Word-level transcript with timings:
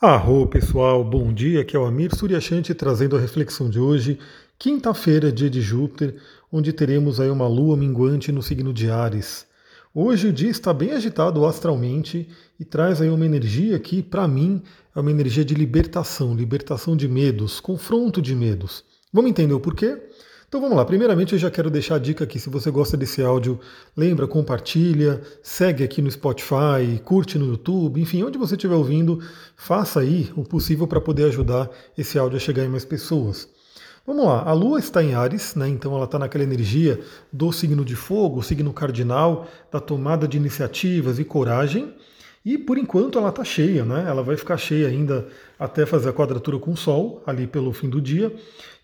Arro 0.00 0.48
pessoal, 0.48 1.04
bom 1.04 1.32
dia, 1.32 1.60
aqui 1.60 1.76
é 1.76 1.78
o 1.78 1.84
Amir 1.84 2.14
Suryashanti 2.14 2.74
trazendo 2.74 3.16
a 3.16 3.20
reflexão 3.20 3.70
de 3.70 3.78
hoje, 3.78 4.18
quinta-feira, 4.58 5.30
dia 5.30 5.48
de 5.48 5.60
Júpiter, 5.60 6.16
onde 6.52 6.72
teremos 6.72 7.20
aí 7.20 7.30
uma 7.30 7.46
lua 7.46 7.76
minguante 7.76 8.32
no 8.32 8.42
signo 8.42 8.74
de 8.74 8.90
Ares. 8.90 9.46
Hoje 9.94 10.28
o 10.28 10.32
dia 10.32 10.50
está 10.50 10.74
bem 10.74 10.90
agitado 10.90 11.46
astralmente 11.46 12.28
e 12.58 12.64
traz 12.64 13.00
aí 13.00 13.08
uma 13.08 13.24
energia 13.24 13.78
que, 13.78 14.02
para 14.02 14.26
mim, 14.26 14.62
é 14.94 14.98
uma 14.98 15.12
energia 15.12 15.44
de 15.44 15.54
libertação, 15.54 16.34
libertação 16.34 16.96
de 16.96 17.06
medos, 17.06 17.60
confronto 17.60 18.20
de 18.20 18.34
medos. 18.34 18.84
Vamos 19.12 19.30
entender 19.30 19.54
o 19.54 19.60
porquê? 19.60 19.96
Então 20.54 20.62
vamos 20.62 20.76
lá. 20.78 20.84
Primeiramente 20.84 21.32
eu 21.32 21.38
já 21.40 21.50
quero 21.50 21.68
deixar 21.68 21.96
a 21.96 21.98
dica 21.98 22.22
aqui, 22.22 22.38
se 22.38 22.48
você 22.48 22.70
gosta 22.70 22.96
desse 22.96 23.20
áudio, 23.20 23.58
lembra, 23.96 24.24
compartilha, 24.28 25.20
segue 25.42 25.82
aqui 25.82 26.00
no 26.00 26.08
Spotify, 26.08 26.96
curte 27.04 27.36
no 27.36 27.46
YouTube, 27.46 28.00
enfim, 28.00 28.22
onde 28.22 28.38
você 28.38 28.54
estiver 28.54 28.76
ouvindo, 28.76 29.20
faça 29.56 29.98
aí 29.98 30.30
o 30.36 30.44
possível 30.44 30.86
para 30.86 31.00
poder 31.00 31.24
ajudar 31.24 31.68
esse 31.98 32.20
áudio 32.20 32.36
a 32.36 32.38
chegar 32.38 32.62
em 32.64 32.68
mais 32.68 32.84
pessoas. 32.84 33.48
Vamos 34.06 34.26
lá, 34.26 34.44
a 34.44 34.52
Lua 34.52 34.78
está 34.78 35.02
em 35.02 35.12
Ares, 35.12 35.56
né? 35.56 35.68
então 35.68 35.92
ela 35.96 36.04
está 36.04 36.20
naquela 36.20 36.44
energia 36.44 37.00
do 37.32 37.50
signo 37.50 37.84
de 37.84 37.96
fogo, 37.96 38.40
signo 38.40 38.72
cardinal, 38.72 39.48
da 39.72 39.80
tomada 39.80 40.28
de 40.28 40.36
iniciativas 40.36 41.18
e 41.18 41.24
coragem. 41.24 41.92
E 42.44 42.58
por 42.58 42.76
enquanto 42.76 43.18
ela 43.18 43.30
está 43.30 43.42
cheia, 43.42 43.86
né? 43.86 44.04
Ela 44.06 44.22
vai 44.22 44.36
ficar 44.36 44.58
cheia 44.58 44.86
ainda 44.86 45.26
até 45.58 45.86
fazer 45.86 46.10
a 46.10 46.12
quadratura 46.12 46.58
com 46.58 46.72
o 46.72 46.76
Sol, 46.76 47.22
ali 47.26 47.46
pelo 47.46 47.72
fim 47.72 47.88
do 47.88 48.02
dia. 48.02 48.30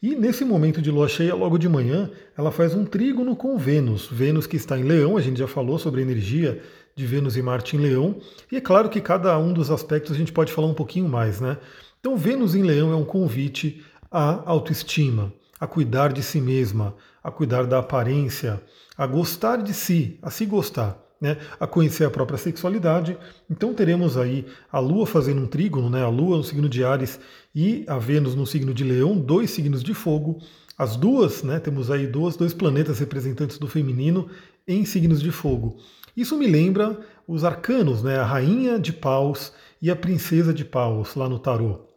E 0.02 0.14
nesse 0.14 0.46
momento 0.46 0.80
de 0.80 0.90
lua 0.90 1.08
cheia, 1.08 1.34
logo 1.34 1.58
de 1.58 1.68
manhã, 1.68 2.10
ela 2.36 2.50
faz 2.50 2.74
um 2.74 2.86
trígono 2.86 3.36
com 3.36 3.58
Vênus. 3.58 4.08
Vênus 4.10 4.46
que 4.46 4.56
está 4.56 4.78
em 4.78 4.82
Leão, 4.82 5.16
a 5.16 5.20
gente 5.20 5.38
já 5.38 5.46
falou 5.46 5.78
sobre 5.78 6.00
a 6.00 6.02
energia 6.02 6.62
de 6.96 7.04
Vênus 7.04 7.36
e 7.36 7.42
Marte 7.42 7.76
em 7.76 7.80
Leão. 7.80 8.18
E 8.50 8.56
é 8.56 8.60
claro 8.62 8.88
que 8.88 9.00
cada 9.00 9.38
um 9.38 9.52
dos 9.52 9.70
aspectos 9.70 10.12
a 10.12 10.18
gente 10.18 10.32
pode 10.32 10.52
falar 10.52 10.68
um 10.68 10.74
pouquinho 10.74 11.06
mais, 11.06 11.38
né? 11.38 11.58
Então, 12.00 12.16
Vênus 12.16 12.54
em 12.54 12.62
Leão 12.62 12.90
é 12.90 12.96
um 12.96 13.04
convite 13.04 13.84
à 14.10 14.42
autoestima, 14.48 15.34
a 15.58 15.66
cuidar 15.66 16.14
de 16.14 16.22
si 16.22 16.40
mesma, 16.40 16.94
a 17.22 17.30
cuidar 17.30 17.66
da 17.66 17.80
aparência, 17.80 18.58
a 18.96 19.06
gostar 19.06 19.58
de 19.58 19.74
si, 19.74 20.18
a 20.22 20.30
se 20.30 20.46
gostar 20.46 21.09
né, 21.20 21.36
a 21.58 21.66
conhecer 21.66 22.04
a 22.04 22.10
própria 22.10 22.38
sexualidade. 22.38 23.16
Então 23.48 23.74
teremos 23.74 24.16
aí 24.16 24.46
a 24.72 24.78
Lua 24.78 25.06
fazendo 25.06 25.42
um 25.42 25.46
trígono, 25.46 25.90
né, 25.90 26.02
a 26.02 26.08
Lua 26.08 26.38
no 26.38 26.44
signo 26.44 26.68
de 26.68 26.82
Ares 26.82 27.20
e 27.54 27.84
a 27.86 27.98
Vênus 27.98 28.34
no 28.34 28.46
signo 28.46 28.72
de 28.72 28.84
Leão, 28.84 29.18
dois 29.18 29.50
signos 29.50 29.82
de 29.82 29.92
fogo. 29.92 30.38
As 30.78 30.96
duas, 30.96 31.42
né, 31.42 31.58
temos 31.58 31.90
aí 31.90 32.06
duas, 32.06 32.36
dois 32.36 32.54
planetas 32.54 32.98
representantes 32.98 33.58
do 33.58 33.68
feminino 33.68 34.30
em 34.66 34.84
signos 34.84 35.20
de 35.20 35.30
fogo. 35.30 35.76
Isso 36.16 36.36
me 36.38 36.46
lembra 36.46 36.98
os 37.28 37.44
arcanos, 37.44 38.02
né, 38.02 38.16
a 38.16 38.24
Rainha 38.24 38.78
de 38.78 38.92
Paus 38.92 39.52
e 39.80 39.90
a 39.90 39.96
Princesa 39.96 40.54
de 40.54 40.64
Paus 40.64 41.14
lá 41.14 41.28
no 41.28 41.38
tarô 41.38 41.90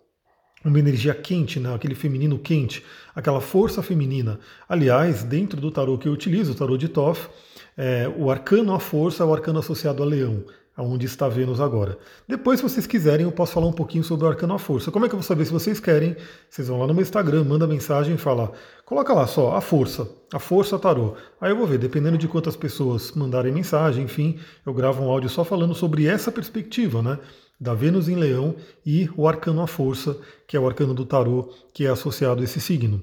uma 0.64 0.80
energia 0.80 1.14
quente, 1.14 1.60
né? 1.60 1.74
aquele 1.74 1.96
feminino 1.96 2.40
quente, 2.40 2.84
aquela 3.14 3.42
força 3.42 3.84
feminina. 3.84 4.40
Aliás, 4.68 5.24
dentro 5.24 5.60
do 5.60 5.70
tarô 5.70 5.98
que 5.98 6.08
eu 6.08 6.14
utilizo, 6.14 6.54
o 6.54 6.56
tarô 6.56 6.78
de 6.78 6.88
Toff, 6.88 7.28
é, 7.78 8.12
o 8.18 8.30
arcano 8.30 8.74
à 8.74 8.80
força 8.80 9.24
é 9.24 9.26
o 9.26 9.34
arcano 9.34 9.60
associado 9.60 10.04
a 10.04 10.06
leão, 10.06 10.44
aonde 10.76 11.06
está 11.06 11.30
Vênus 11.30 11.60
agora. 11.60 11.98
Depois, 12.28 12.60
se 12.60 12.64
vocês 12.64 12.88
quiserem, 12.88 13.26
eu 13.26 13.32
posso 13.32 13.54
falar 13.54 13.68
um 13.68 13.74
pouquinho 13.74 14.04
sobre 14.04 14.26
o 14.26 14.30
arcano 14.30 14.54
à 14.54 14.60
força. 14.60 14.92
Como 14.92 15.06
é 15.06 15.10
que 15.10 15.16
eu 15.16 15.20
vou 15.20 15.28
saber 15.28 15.46
se 15.46 15.52
vocês 15.52 15.80
querem? 15.80 16.16
Vocês 16.50 16.68
vão 16.68 16.80
lá 16.80 16.88
no 16.88 16.94
meu 16.94 17.04
Instagram, 17.04 17.44
manda 17.44 17.68
mensagem 17.68 18.16
e 18.16 18.18
fala, 18.18 18.52
coloca 18.86 19.14
lá 19.14 19.28
só, 19.28 19.56
a 19.56 19.62
força, 19.62 20.08
a 20.34 20.40
força 20.40 20.80
tarô. 20.80 21.16
Aí 21.40 21.52
eu 21.52 21.58
vou 21.58 21.68
ver, 21.68 21.78
dependendo 21.78 22.18
de 22.18 22.28
quantas 22.28 22.56
pessoas 22.56 23.12
mandarem 23.12 23.52
mensagem, 23.52 24.06
enfim, 24.06 24.40
eu 24.66 24.74
gravo 24.74 25.04
um 25.04 25.10
áudio 25.10 25.30
só 25.30 25.44
falando 25.44 25.76
sobre 25.76 26.08
essa 26.08 26.32
perspectiva, 26.32 27.02
né? 27.02 27.20
Da 27.60 27.74
Vênus 27.74 28.10
em 28.10 28.16
Leão 28.16 28.56
e 28.86 29.10
o 29.16 29.28
arcano 29.28 29.62
à 29.62 29.68
força, 29.68 30.18
que 30.48 30.58
é 30.58 30.60
o 30.60 30.68
arcano 30.68 30.94
do 30.94 31.06
tarô, 31.06 31.50
que 31.74 31.86
é 31.86 31.90
associado 31.90 32.42
a 32.42 32.44
esse 32.44 32.60
signo. 32.60 33.02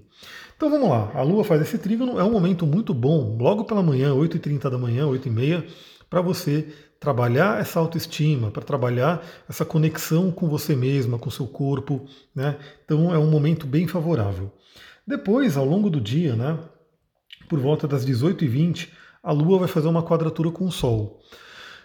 Então 0.60 0.68
vamos 0.68 0.90
lá, 0.90 1.10
a 1.14 1.22
Lua 1.22 1.42
faz 1.42 1.62
esse 1.62 1.78
trígono, 1.78 2.20
é 2.20 2.22
um 2.22 2.32
momento 2.32 2.66
muito 2.66 2.92
bom, 2.92 3.34
logo 3.40 3.64
pela 3.64 3.82
manhã, 3.82 4.12
8h30 4.12 4.68
da 4.68 4.76
manhã, 4.76 5.06
8h30, 5.06 5.64
para 6.10 6.20
você 6.20 6.68
trabalhar 7.00 7.58
essa 7.58 7.80
autoestima, 7.80 8.50
para 8.50 8.62
trabalhar 8.62 9.24
essa 9.48 9.64
conexão 9.64 10.30
com 10.30 10.50
você 10.50 10.76
mesma, 10.76 11.18
com 11.18 11.30
seu 11.30 11.46
corpo, 11.46 12.04
né? 12.34 12.58
Então 12.84 13.10
é 13.10 13.18
um 13.18 13.30
momento 13.30 13.66
bem 13.66 13.86
favorável. 13.86 14.52
Depois, 15.06 15.56
ao 15.56 15.64
longo 15.64 15.88
do 15.88 15.98
dia, 15.98 16.36
né, 16.36 16.58
por 17.48 17.58
volta 17.58 17.88
das 17.88 18.04
18h20, 18.04 18.88
a 19.22 19.32
Lua 19.32 19.60
vai 19.60 19.68
fazer 19.68 19.88
uma 19.88 20.02
quadratura 20.02 20.50
com 20.50 20.66
o 20.66 20.70
Sol. 20.70 21.22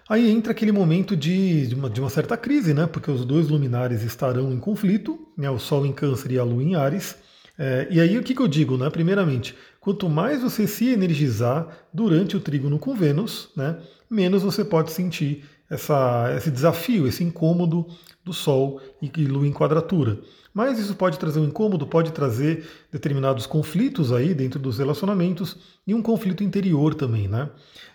Aí 0.10 0.30
entra 0.30 0.52
aquele 0.52 0.74
momento 0.74 1.16
de, 1.16 1.68
de, 1.68 1.76
uma, 1.76 1.90
de 1.90 2.02
uma 2.02 2.10
certa 2.10 2.36
crise, 2.36 2.74
né? 2.74 2.88
Porque 2.88 3.10
os 3.10 3.24
dois 3.24 3.48
luminares 3.48 4.04
estarão 4.04 4.52
em 4.52 4.60
conflito, 4.60 5.18
né? 5.38 5.50
o 5.50 5.60
Sol 5.60 5.86
em 5.86 5.94
Câncer 5.94 6.34
e 6.34 6.38
a 6.38 6.44
Lua 6.44 6.62
em 6.62 6.76
Ares. 6.76 7.16
É, 7.58 7.88
e 7.90 8.02
aí 8.02 8.18
o 8.18 8.24
que, 8.24 8.36
que 8.36 8.42
eu 8.42 8.48
digo, 8.48 8.78
né? 8.78 8.90
Primeiramente, 8.90 9.56
quanto 9.80 10.10
mais 10.10 10.42
você 10.42 10.68
se 10.68 10.90
energizar 10.90 11.68
durante 11.94 12.36
o 12.36 12.40
trígono 12.40 12.78
com 12.78 12.94
Vênus, 12.94 13.50
né, 13.56 13.78
menos 14.10 14.44
você 14.44 14.66
pode 14.66 14.92
sentir 14.92 15.46
essa, 15.70 16.34
esse 16.36 16.52
desafio, 16.52 17.08
esse 17.08 17.24
incômodo 17.24 17.88
do 18.24 18.34
Sol 18.34 18.82
e 19.02 19.10
Lua 19.26 19.48
em 19.48 19.54
quadratura. 19.54 20.20
Mas 20.54 20.80
isso 20.80 20.96
pode 20.96 21.20
trazer 21.20 21.40
um 21.40 21.46
incômodo, 21.46 21.86
pode 21.86 22.12
trazer 22.12 22.66
determinados 22.92 23.46
conflitos 23.46 24.12
aí 24.12 24.34
dentro 24.34 24.60
dos 24.60 24.78
relacionamentos 24.78 25.58
e 25.86 25.94
um 25.94 26.02
conflito 26.02 26.44
interior 26.44 26.94
também, 26.96 27.28
né? 27.28 27.50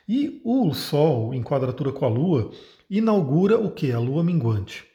E 0.09 0.41
o 0.45 0.73
Sol 0.75 1.33
em 1.33 1.43
quadratura 1.43 1.91
com 1.91 2.05
a 2.05 2.09
Lua 2.09 2.51
inaugura 2.89 3.59
o 3.59 3.71
que? 3.71 3.93
A 3.93 3.99
Lua 3.99 4.23
minguante. 4.23 4.90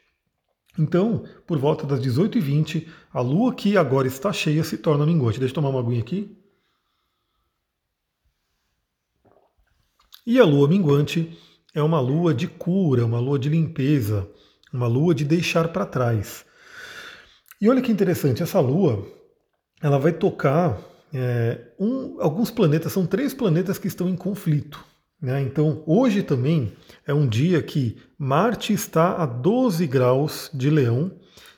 Então, 0.78 1.24
por 1.46 1.58
volta 1.58 1.86
das 1.86 2.00
18h20, 2.00 2.86
a 3.12 3.20
Lua 3.20 3.54
que 3.54 3.76
agora 3.76 4.06
está 4.06 4.32
cheia 4.32 4.62
se 4.62 4.76
torna 4.76 5.06
minguante. 5.06 5.38
Deixa 5.38 5.52
eu 5.52 5.54
tomar 5.54 5.70
uma 5.70 5.80
aguinha 5.80 6.00
aqui. 6.00 6.36
E 10.26 10.38
a 10.38 10.44
Lua 10.44 10.68
minguante 10.68 11.38
é 11.74 11.82
uma 11.82 12.00
lua 12.00 12.34
de 12.34 12.48
cura, 12.48 13.04
uma 13.04 13.20
lua 13.20 13.38
de 13.38 13.48
limpeza, 13.48 14.28
uma 14.72 14.86
lua 14.86 15.14
de 15.14 15.24
deixar 15.24 15.68
para 15.68 15.86
trás. 15.86 16.44
E 17.60 17.68
olha 17.68 17.82
que 17.82 17.92
interessante, 17.92 18.42
essa 18.42 18.58
lua 18.60 19.06
ela 19.80 19.98
vai 19.98 20.12
tocar 20.12 20.80
é, 21.12 21.72
um, 21.78 22.20
alguns 22.20 22.50
planetas, 22.50 22.92
são 22.92 23.06
três 23.06 23.32
planetas 23.34 23.78
que 23.78 23.86
estão 23.86 24.08
em 24.08 24.16
conflito. 24.16 24.82
Né? 25.20 25.42
Então, 25.42 25.82
hoje 25.86 26.22
também 26.22 26.72
é 27.06 27.14
um 27.14 27.26
dia 27.26 27.62
que 27.62 27.96
Marte 28.18 28.72
está 28.72 29.16
a 29.16 29.26
12 29.26 29.86
graus 29.86 30.50
de 30.52 30.70
Leão 30.70 31.12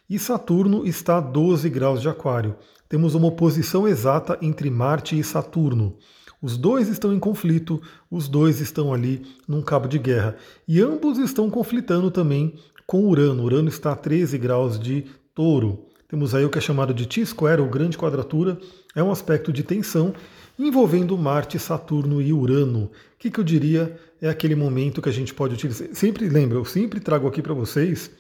e 0.09 0.19
Saturno 0.19 0.87
está 0.87 1.19
a 1.19 1.21
12 1.21 1.69
graus 1.69 2.01
de 2.01 2.09
Aquário. 2.09 2.57
Temos 2.89 3.15
uma 3.15 3.29
oposição 3.29 3.87
exata 3.87 4.39
entre 4.41 4.71
Marte 4.71 5.19
e 5.19 5.25
Saturno. 5.25 5.97
Os 6.41 6.57
dois 6.57 6.89
estão 6.89 7.13
em 7.13 7.19
conflito, 7.19 7.83
os 8.11 8.29
dois 8.29 8.61
estão 8.61 8.95
ali 8.95 9.23
num 9.47 9.61
cabo 9.61 9.89
de 9.89 9.99
guerra. 9.99 10.37
E 10.67 10.81
ambos 10.81 11.19
estão 11.19 11.51
conflitando 11.51 12.11
também 12.11 12.55
com 12.87 13.05
Urano. 13.07 13.43
Urano 13.43 13.69
está 13.69 13.93
a 13.93 13.97
13 13.97 14.39
graus 14.39 14.79
de 14.79 15.05
touro. 15.35 15.85
Temos 16.09 16.35
aí 16.35 16.45
o 16.45 16.49
que 16.49 16.57
é 16.57 16.61
chamado 16.61 16.95
de 16.95 17.07
T-square, 17.07 17.61
ou 17.61 17.69
grande 17.69 17.99
quadratura. 17.99 18.57
É 18.95 19.03
um 19.03 19.11
aspecto 19.11 19.53
de 19.53 19.63
tensão 19.63 20.15
envolvendo 20.59 21.17
Marte, 21.17 21.59
Saturno 21.59 22.21
e 22.21 22.33
Urano. 22.33 22.85
O 22.85 22.91
que, 23.19 23.31
que 23.31 23.39
eu 23.39 23.45
diria 23.45 23.99
é 24.21 24.29
aquele 24.29 24.55
momento 24.55 25.01
que 25.01 25.09
a 25.09 25.13
gente 25.13 25.33
pode 25.33 25.55
utilizar. 25.55 25.89
Sempre 25.93 26.29
lembra, 26.29 26.59
eu 26.59 26.65
sempre 26.65 27.01
trago 27.01 27.29
aqui 27.29 27.41
para 27.41 27.55
vocês 27.55 28.11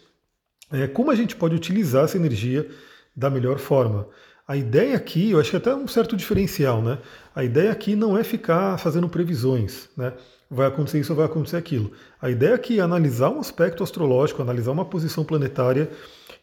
é, 0.70 0.86
como 0.86 1.10
a 1.10 1.14
gente 1.14 1.34
pode 1.34 1.54
utilizar 1.54 2.04
essa 2.04 2.16
energia 2.16 2.68
da 3.16 3.28
melhor 3.28 3.58
forma. 3.58 4.08
A 4.46 4.56
ideia 4.56 4.96
aqui, 4.96 5.30
eu 5.30 5.40
acho 5.40 5.50
que 5.50 5.56
é 5.56 5.58
até 5.58 5.74
um 5.74 5.88
certo 5.88 6.16
diferencial, 6.16 6.80
né? 6.80 6.98
A 7.34 7.44
ideia 7.44 7.70
aqui 7.70 7.94
não 7.94 8.16
é 8.16 8.24
ficar 8.24 8.78
fazendo 8.78 9.08
previsões, 9.08 9.88
né? 9.96 10.12
Vai 10.50 10.66
acontecer 10.66 11.00
isso 11.00 11.14
vai 11.14 11.26
acontecer 11.26 11.56
aquilo. 11.56 11.92
A 12.20 12.30
ideia 12.30 12.54
aqui 12.54 12.78
é 12.78 12.82
analisar 12.82 13.30
um 13.30 13.38
aspecto 13.38 13.82
astrológico, 13.82 14.40
analisar 14.40 14.72
uma 14.72 14.84
posição 14.84 15.22
planetária 15.22 15.90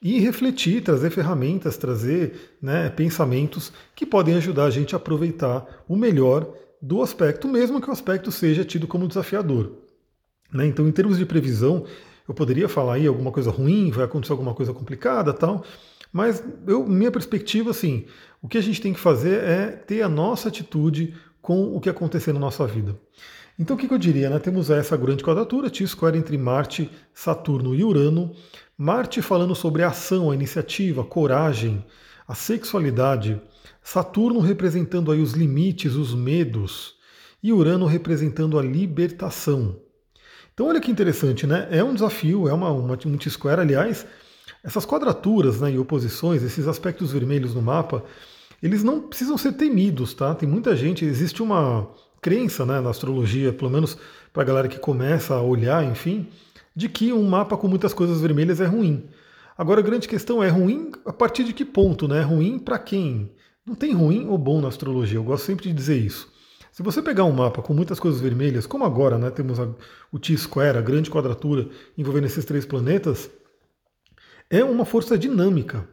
e 0.01 0.19
refletir, 0.19 0.84
trazer 0.84 1.09
ferramentas, 1.09 1.78
trazer 1.78 2.55
né, 2.61 2.90
pensamentos 2.90 3.73
que 3.96 4.05
podem 4.05 4.35
ajudar 4.35 4.66
a 4.66 4.69
gente 4.69 4.93
a 4.93 4.97
aproveitar 4.97 5.84
o 5.87 5.96
melhor 5.96 6.47
do 6.79 7.02
aspecto, 7.02 7.47
mesmo 7.47 7.81
que 7.81 7.90
o 7.90 7.93
aspecto 7.93 8.31
seja 8.31 8.63
tido 8.63 8.85
como 8.85 9.07
desafiador. 9.07 9.72
Né? 10.53 10.67
Então, 10.67 10.87
em 10.87 10.91
termos 10.91 11.17
de 11.17 11.25
previsão, 11.25 11.85
eu 12.28 12.34
poderia 12.34 12.69
falar 12.69 12.96
aí 12.96 13.07
alguma 13.07 13.31
coisa 13.31 13.49
ruim, 13.49 13.90
vai 13.90 14.05
acontecer 14.05 14.34
alguma 14.34 14.53
coisa 14.53 14.72
complicada 14.72 15.34
tal, 15.34 15.63
mas 16.13 16.43
eu, 16.67 16.85
minha 16.85 17.11
perspectiva, 17.11 17.72
assim, 17.72 18.05
o 18.41 18.47
que 18.47 18.57
a 18.57 18.61
gente 18.61 18.79
tem 18.79 18.93
que 18.93 18.99
fazer 18.99 19.43
é 19.43 19.67
ter 19.67 20.02
a 20.02 20.09
nossa 20.09 20.49
atitude 20.49 21.16
com 21.41 21.75
o 21.75 21.81
que 21.81 21.90
acontecer 21.90 22.31
na 22.34 22.40
nossa 22.40 22.66
vida. 22.66 22.97
Então 23.57 23.75
o 23.75 23.79
que, 23.79 23.91
eu 23.91 23.97
diria? 23.97 24.29
Né? 24.29 24.37
Temos 24.37 24.69
essa 24.69 24.97
grande 24.97 25.23
quadratura, 25.23 25.69
T-square 25.69 26.17
entre 26.17 26.37
Marte, 26.37 26.91
Saturno 27.13 27.73
e 27.73 27.84
Urano. 27.84 28.35
Marte 28.78 29.22
falando 29.22 29.55
sobre 29.55 29.81
a 29.81 29.87
ação, 29.87 30.29
a 30.29 30.35
iniciativa, 30.35 31.02
a 31.02 31.05
coragem, 31.05 31.84
a 32.28 32.35
sexualidade. 32.35 33.41
Saturno 33.81 34.41
representando 34.41 35.09
aí 35.09 35.22
os 35.22 35.31
limites, 35.31 35.93
os 35.96 36.13
medos. 36.13 36.96
E 37.41 37.53
Urano 37.53 37.85
representando 37.85 38.59
a 38.59 38.61
libertação. 38.61 39.79
Então 40.53 40.67
olha 40.67 40.81
que 40.81 40.91
interessante, 40.91 41.47
né? 41.47 41.67
É 41.72 41.84
um 41.84 41.93
desafio, 41.93 42.49
é 42.49 42.53
uma, 42.53 42.72
uma 42.72 42.97
um 43.05 43.17
T-square, 43.17 43.61
aliás, 43.61 44.05
Essas 44.63 44.85
quadraturas 44.85 45.61
né, 45.61 45.72
e 45.72 45.78
oposições, 45.78 46.43
esses 46.43 46.67
aspectos 46.67 47.11
vermelhos 47.11 47.53
no 47.53 47.61
mapa, 47.61 48.03
eles 48.61 48.84
não 48.84 48.99
precisam 49.02 49.37
ser 49.37 49.53
temidos, 49.53 50.13
tá? 50.13 50.34
Tem 50.34 50.49
muita 50.49 50.75
gente, 50.75 51.05
existe 51.05 51.41
uma 51.43 51.87
crença 52.22 52.66
né, 52.66 52.79
na 52.79 52.90
astrologia, 52.90 53.53
pelo 53.53 53.70
menos 53.70 53.97
para 54.34 54.44
a 54.44 54.46
galera 54.46 54.67
que 54.67 54.79
começa 54.79 55.34
a 55.34 55.41
olhar, 55.41 55.84
enfim, 55.84 56.28
de 56.76 56.90
que 56.90 57.14
um 57.14 57.23
mapa 57.23 57.56
com 57.56 57.67
muitas 57.67 57.94
coisas 57.94 58.20
vermelhas 58.20 58.59
é 58.59 58.66
ruim. 58.66 59.09
Agora 59.58 59.79
a 59.79 59.84
grande 59.84 60.08
questão 60.08 60.44
é 60.44 60.50
ruim 60.50 60.91
a 61.06 61.14
partir 61.14 61.44
de 61.44 61.53
que 61.53 61.64
ponto, 61.64 62.08
né? 62.08 62.22
Ruim 62.22 62.59
para 62.59 62.78
quem? 62.78 63.32
Não 63.66 63.73
tem 63.73 63.94
ruim 63.94 64.28
ou 64.28 64.38
bom 64.38 64.62
na 64.62 64.67
astrologia, 64.67 65.17
eu 65.17 65.23
gosto 65.23 65.46
sempre 65.46 65.66
de 65.66 65.73
dizer 65.73 65.97
isso. 65.97 66.34
Se 66.72 66.84
você 66.84 67.02
pegar 67.02 67.23
um 67.23 67.32
mapa 67.32 67.62
com 67.62 67.73
muitas 67.73 68.02
coisas 68.02 68.20
vermelhas, 68.20 68.67
como 68.67 68.84
agora, 68.84 69.17
né, 69.17 69.32
temos 69.32 69.58
a, 69.62 69.70
o 70.12 70.20
T-square, 70.20 70.78
a 70.78 70.82
grande 70.82 71.09
quadratura 71.09 71.70
envolvendo 71.97 72.26
esses 72.26 72.44
três 72.44 72.66
planetas, 72.66 73.29
é 74.50 74.62
uma 74.62 74.84
força 74.84 75.17
dinâmica. 75.17 75.88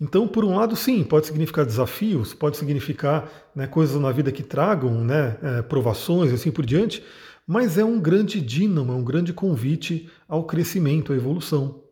Então, 0.00 0.26
por 0.26 0.44
um 0.44 0.56
lado, 0.56 0.74
sim, 0.74 1.04
pode 1.04 1.26
significar 1.26 1.66
desafios, 1.66 2.32
pode 2.32 2.56
significar 2.56 3.30
né, 3.54 3.66
coisas 3.66 4.00
na 4.00 4.10
vida 4.10 4.32
que 4.32 4.42
tragam 4.42 5.04
né, 5.04 5.36
é, 5.42 5.62
provações 5.62 6.30
e 6.30 6.34
assim 6.34 6.50
por 6.50 6.64
diante, 6.64 7.04
mas 7.46 7.76
é 7.76 7.84
um 7.84 8.00
grande 8.00 8.40
dínamo, 8.40 8.92
é 8.92 8.94
um 8.94 9.04
grande 9.04 9.32
convite 9.32 10.08
ao 10.26 10.44
crescimento, 10.44 11.12
à 11.12 11.16
evolução. 11.16 11.82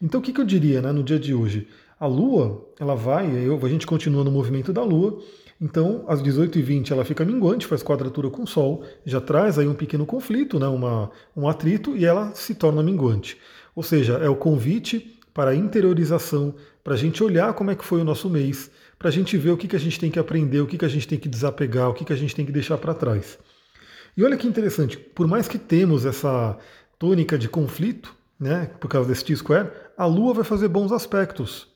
Então, 0.00 0.20
o 0.20 0.22
que, 0.22 0.32
que 0.32 0.40
eu 0.40 0.46
diria 0.46 0.80
né, 0.80 0.92
no 0.92 1.02
dia 1.02 1.18
de 1.18 1.34
hoje? 1.34 1.68
A 2.00 2.06
Lua, 2.06 2.66
ela 2.80 2.94
vai, 2.94 3.30
eu, 3.44 3.58
a 3.62 3.68
gente 3.68 3.86
continua 3.86 4.24
no 4.24 4.30
movimento 4.30 4.72
da 4.72 4.82
Lua, 4.82 5.20
então, 5.60 6.04
às 6.06 6.22
18h20 6.22 6.92
ela 6.92 7.04
fica 7.04 7.24
minguante, 7.24 7.66
faz 7.66 7.82
quadratura 7.82 8.30
com 8.30 8.44
o 8.44 8.46
Sol, 8.46 8.84
já 9.04 9.20
traz 9.20 9.58
aí 9.58 9.66
um 9.66 9.74
pequeno 9.74 10.06
conflito, 10.06 10.58
né, 10.58 10.68
uma, 10.68 11.10
um 11.36 11.48
atrito, 11.48 11.96
e 11.96 12.06
ela 12.06 12.32
se 12.34 12.54
torna 12.54 12.82
minguante. 12.82 13.36
Ou 13.74 13.82
seja, 13.82 14.14
é 14.14 14.28
o 14.28 14.36
convite 14.36 15.17
para 15.32 15.50
a 15.50 15.54
interiorização, 15.54 16.54
para 16.82 16.94
a 16.94 16.96
gente 16.96 17.22
olhar 17.22 17.52
como 17.54 17.70
é 17.70 17.74
que 17.74 17.84
foi 17.84 18.00
o 18.00 18.04
nosso 18.04 18.28
mês, 18.28 18.70
para 18.98 19.08
a 19.08 19.12
gente 19.12 19.36
ver 19.36 19.50
o 19.50 19.56
que, 19.56 19.68
que 19.68 19.76
a 19.76 19.80
gente 19.80 20.00
tem 20.00 20.10
que 20.10 20.18
aprender, 20.18 20.60
o 20.60 20.66
que, 20.66 20.78
que 20.78 20.84
a 20.84 20.88
gente 20.88 21.06
tem 21.06 21.18
que 21.18 21.28
desapegar, 21.28 21.88
o 21.88 21.94
que, 21.94 22.04
que 22.04 22.12
a 22.12 22.16
gente 22.16 22.34
tem 22.34 22.44
que 22.44 22.52
deixar 22.52 22.78
para 22.78 22.94
trás. 22.94 23.38
E 24.16 24.24
olha 24.24 24.36
que 24.36 24.48
interessante, 24.48 24.98
por 24.98 25.28
mais 25.28 25.46
que 25.46 25.58
temos 25.58 26.04
essa 26.04 26.58
tônica 26.98 27.38
de 27.38 27.48
conflito, 27.48 28.14
né, 28.38 28.70
por 28.80 28.88
causa 28.88 29.08
desse 29.08 29.24
T-square, 29.24 29.70
a 29.96 30.06
Lua 30.06 30.34
vai 30.34 30.44
fazer 30.44 30.68
bons 30.68 30.90
aspectos. 30.92 31.68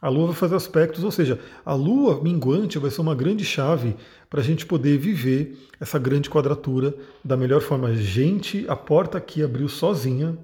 A 0.00 0.08
Lua 0.08 0.26
vai 0.26 0.36
fazer 0.36 0.56
aspectos, 0.56 1.02
ou 1.02 1.10
seja, 1.10 1.38
a 1.64 1.72
Lua 1.72 2.22
minguante 2.22 2.78
vai 2.78 2.90
ser 2.90 3.00
uma 3.00 3.14
grande 3.14 3.44
chave 3.44 3.96
para 4.28 4.40
a 4.40 4.44
gente 4.44 4.66
poder 4.66 4.98
viver 4.98 5.56
essa 5.80 5.98
grande 5.98 6.28
quadratura 6.28 6.94
da 7.24 7.36
melhor 7.36 7.60
forma. 7.60 7.94
Gente, 7.94 8.66
a 8.68 8.76
porta 8.76 9.16
aqui 9.16 9.42
abriu 9.42 9.68
sozinha, 9.68 10.36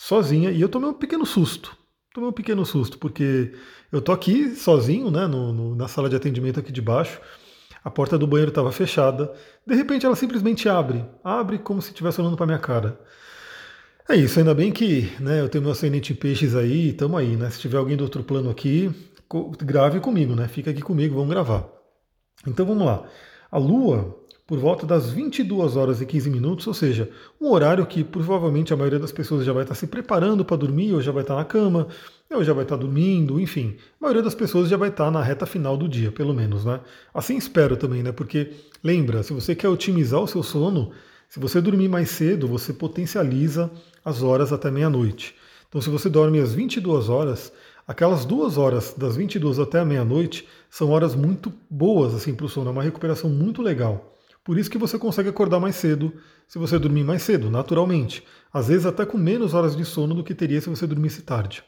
sozinha, 0.00 0.50
e 0.50 0.60
eu 0.60 0.68
tomei 0.68 0.88
um 0.88 0.94
pequeno 0.94 1.26
susto. 1.26 1.76
Tomei 2.14 2.30
um 2.30 2.32
pequeno 2.32 2.64
susto, 2.64 2.98
porque 2.98 3.52
eu 3.92 4.00
tô 4.00 4.12
aqui 4.12 4.56
sozinho, 4.56 5.10
né, 5.10 5.26
no, 5.26 5.52
no, 5.52 5.74
na 5.76 5.88
sala 5.88 6.08
de 6.08 6.16
atendimento 6.16 6.58
aqui 6.58 6.72
de 6.72 6.80
baixo. 6.80 7.20
A 7.84 7.90
porta 7.90 8.18
do 8.18 8.26
banheiro 8.26 8.50
estava 8.50 8.72
fechada. 8.72 9.30
De 9.66 9.74
repente 9.74 10.06
ela 10.06 10.16
simplesmente 10.16 10.68
abre. 10.68 11.04
Abre 11.22 11.58
como 11.58 11.82
se 11.82 11.90
estivesse 11.90 12.20
olhando 12.20 12.36
para 12.36 12.46
minha 12.46 12.58
cara. 12.58 12.98
É 14.08 14.16
isso, 14.16 14.38
ainda 14.38 14.54
bem 14.54 14.72
que 14.72 15.12
né, 15.20 15.40
eu 15.40 15.48
tenho 15.48 15.62
meu 15.62 15.72
ascendente 15.72 16.12
em 16.12 16.16
peixes 16.16 16.56
aí, 16.56 16.88
estamos 16.88 17.20
aí, 17.20 17.36
né? 17.36 17.50
Se 17.50 17.60
tiver 17.60 17.76
alguém 17.76 17.96
do 17.96 18.02
outro 18.02 18.24
plano 18.24 18.50
aqui, 18.50 18.90
grave 19.62 20.00
comigo, 20.00 20.34
né? 20.34 20.48
Fica 20.48 20.70
aqui 20.70 20.80
comigo, 20.80 21.14
vamos 21.14 21.30
gravar. 21.30 21.68
Então 22.46 22.64
vamos 22.66 22.84
lá. 22.84 23.04
A 23.50 23.58
Lua, 23.58 24.18
por 24.50 24.58
volta 24.58 24.84
das 24.84 25.08
22 25.08 25.76
horas 25.76 26.00
e 26.00 26.06
15 26.06 26.28
minutos, 26.28 26.66
ou 26.66 26.74
seja, 26.74 27.08
um 27.40 27.52
horário 27.52 27.86
que 27.86 28.02
provavelmente 28.02 28.74
a 28.74 28.76
maioria 28.76 28.98
das 28.98 29.12
pessoas 29.12 29.44
já 29.44 29.52
vai 29.52 29.62
estar 29.62 29.76
se 29.76 29.86
preparando 29.86 30.44
para 30.44 30.56
dormir, 30.56 30.92
ou 30.92 31.00
já 31.00 31.12
vai 31.12 31.22
estar 31.22 31.36
na 31.36 31.44
cama, 31.44 31.86
ou 32.28 32.42
já 32.42 32.52
vai 32.52 32.64
estar 32.64 32.74
dormindo, 32.74 33.38
enfim. 33.38 33.76
A 34.00 34.06
maioria 34.06 34.24
das 34.24 34.34
pessoas 34.34 34.68
já 34.68 34.76
vai 34.76 34.88
estar 34.88 35.08
na 35.08 35.22
reta 35.22 35.46
final 35.46 35.76
do 35.76 35.88
dia, 35.88 36.10
pelo 36.10 36.34
menos, 36.34 36.64
né? 36.64 36.80
Assim 37.14 37.36
espero 37.36 37.76
também, 37.76 38.02
né? 38.02 38.10
Porque 38.10 38.50
lembra, 38.82 39.22
se 39.22 39.32
você 39.32 39.54
quer 39.54 39.68
otimizar 39.68 40.20
o 40.20 40.26
seu 40.26 40.42
sono, 40.42 40.90
se 41.28 41.38
você 41.38 41.60
dormir 41.60 41.88
mais 41.88 42.10
cedo, 42.10 42.48
você 42.48 42.72
potencializa 42.72 43.70
as 44.04 44.20
horas 44.20 44.52
até 44.52 44.68
meia-noite. 44.68 45.32
Então, 45.68 45.80
se 45.80 45.88
você 45.88 46.08
dorme 46.08 46.40
às 46.40 46.52
22 46.52 47.08
horas, 47.08 47.52
aquelas 47.86 48.24
duas 48.24 48.58
horas 48.58 48.96
das 48.98 49.14
22 49.14 49.60
até 49.60 49.78
a 49.78 49.84
meia-noite 49.84 50.48
são 50.68 50.90
horas 50.90 51.14
muito 51.14 51.52
boas 51.70 52.16
assim 52.16 52.34
para 52.34 52.46
o 52.46 52.48
sono, 52.48 52.70
é 52.70 52.72
uma 52.72 52.82
recuperação 52.82 53.30
muito 53.30 53.62
legal. 53.62 54.10
Por 54.44 54.58
isso 54.58 54.70
que 54.70 54.78
você 54.78 54.98
consegue 54.98 55.28
acordar 55.28 55.60
mais 55.60 55.76
cedo 55.76 56.12
se 56.48 56.58
você 56.58 56.78
dormir 56.78 57.04
mais 57.04 57.22
cedo, 57.22 57.50
naturalmente. 57.50 58.24
Às 58.52 58.68
vezes 58.68 58.86
até 58.86 59.04
com 59.04 59.18
menos 59.18 59.54
horas 59.54 59.76
de 59.76 59.84
sono 59.84 60.14
do 60.14 60.24
que 60.24 60.34
teria 60.34 60.60
se 60.60 60.68
você 60.68 60.86
dormisse 60.86 61.22
tarde. 61.22 61.62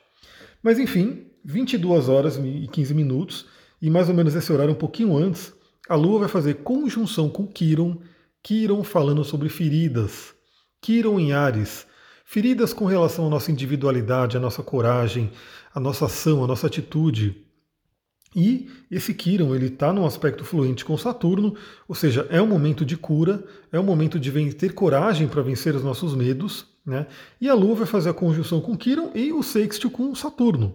Mas 0.62 0.78
enfim, 0.78 1.26
22 1.44 2.08
horas 2.08 2.36
e 2.36 2.68
15 2.68 2.94
minutos, 2.94 3.46
e 3.80 3.90
mais 3.90 4.08
ou 4.08 4.14
menos 4.14 4.34
esse 4.34 4.52
horário 4.52 4.72
um 4.72 4.78
pouquinho 4.78 5.16
antes, 5.16 5.52
a 5.88 5.94
Lua 5.94 6.20
vai 6.20 6.28
fazer 6.28 6.54
conjunção 6.62 7.28
com 7.28 7.46
Quiron 7.46 7.98
Kiron 8.42 8.82
falando 8.82 9.22
sobre 9.22 9.48
feridas, 9.48 10.34
Kiron 10.80 11.20
em 11.20 11.32
Ares, 11.32 11.86
feridas 12.24 12.72
com 12.72 12.86
relação 12.86 13.26
à 13.26 13.30
nossa 13.30 13.52
individualidade, 13.52 14.36
à 14.36 14.40
nossa 14.40 14.64
coragem, 14.64 15.30
à 15.72 15.78
nossa 15.78 16.06
ação, 16.06 16.42
à 16.42 16.46
nossa 16.48 16.66
atitude. 16.66 17.46
E 18.34 18.70
esse 18.90 19.12
Kiron 19.12 19.54
ele 19.54 19.66
está 19.66 19.92
num 19.92 20.06
aspecto 20.06 20.44
fluente 20.44 20.84
com 20.84 20.96
Saturno, 20.96 21.54
ou 21.86 21.94
seja, 21.94 22.26
é 22.30 22.40
um 22.40 22.46
momento 22.46 22.84
de 22.84 22.96
cura, 22.96 23.44
é 23.70 23.78
um 23.78 23.84
momento 23.84 24.18
de 24.18 24.54
ter 24.54 24.72
coragem 24.72 25.28
para 25.28 25.42
vencer 25.42 25.74
os 25.74 25.84
nossos 25.84 26.14
medos, 26.14 26.66
né? 26.84 27.06
E 27.40 27.48
a 27.48 27.54
Lua 27.54 27.74
vai 27.74 27.86
fazer 27.86 28.10
a 28.10 28.14
conjunção 28.14 28.60
com 28.60 28.76
Kiron 28.76 29.10
e 29.14 29.32
o 29.32 29.42
sextil 29.42 29.90
com 29.90 30.14
Saturno. 30.14 30.74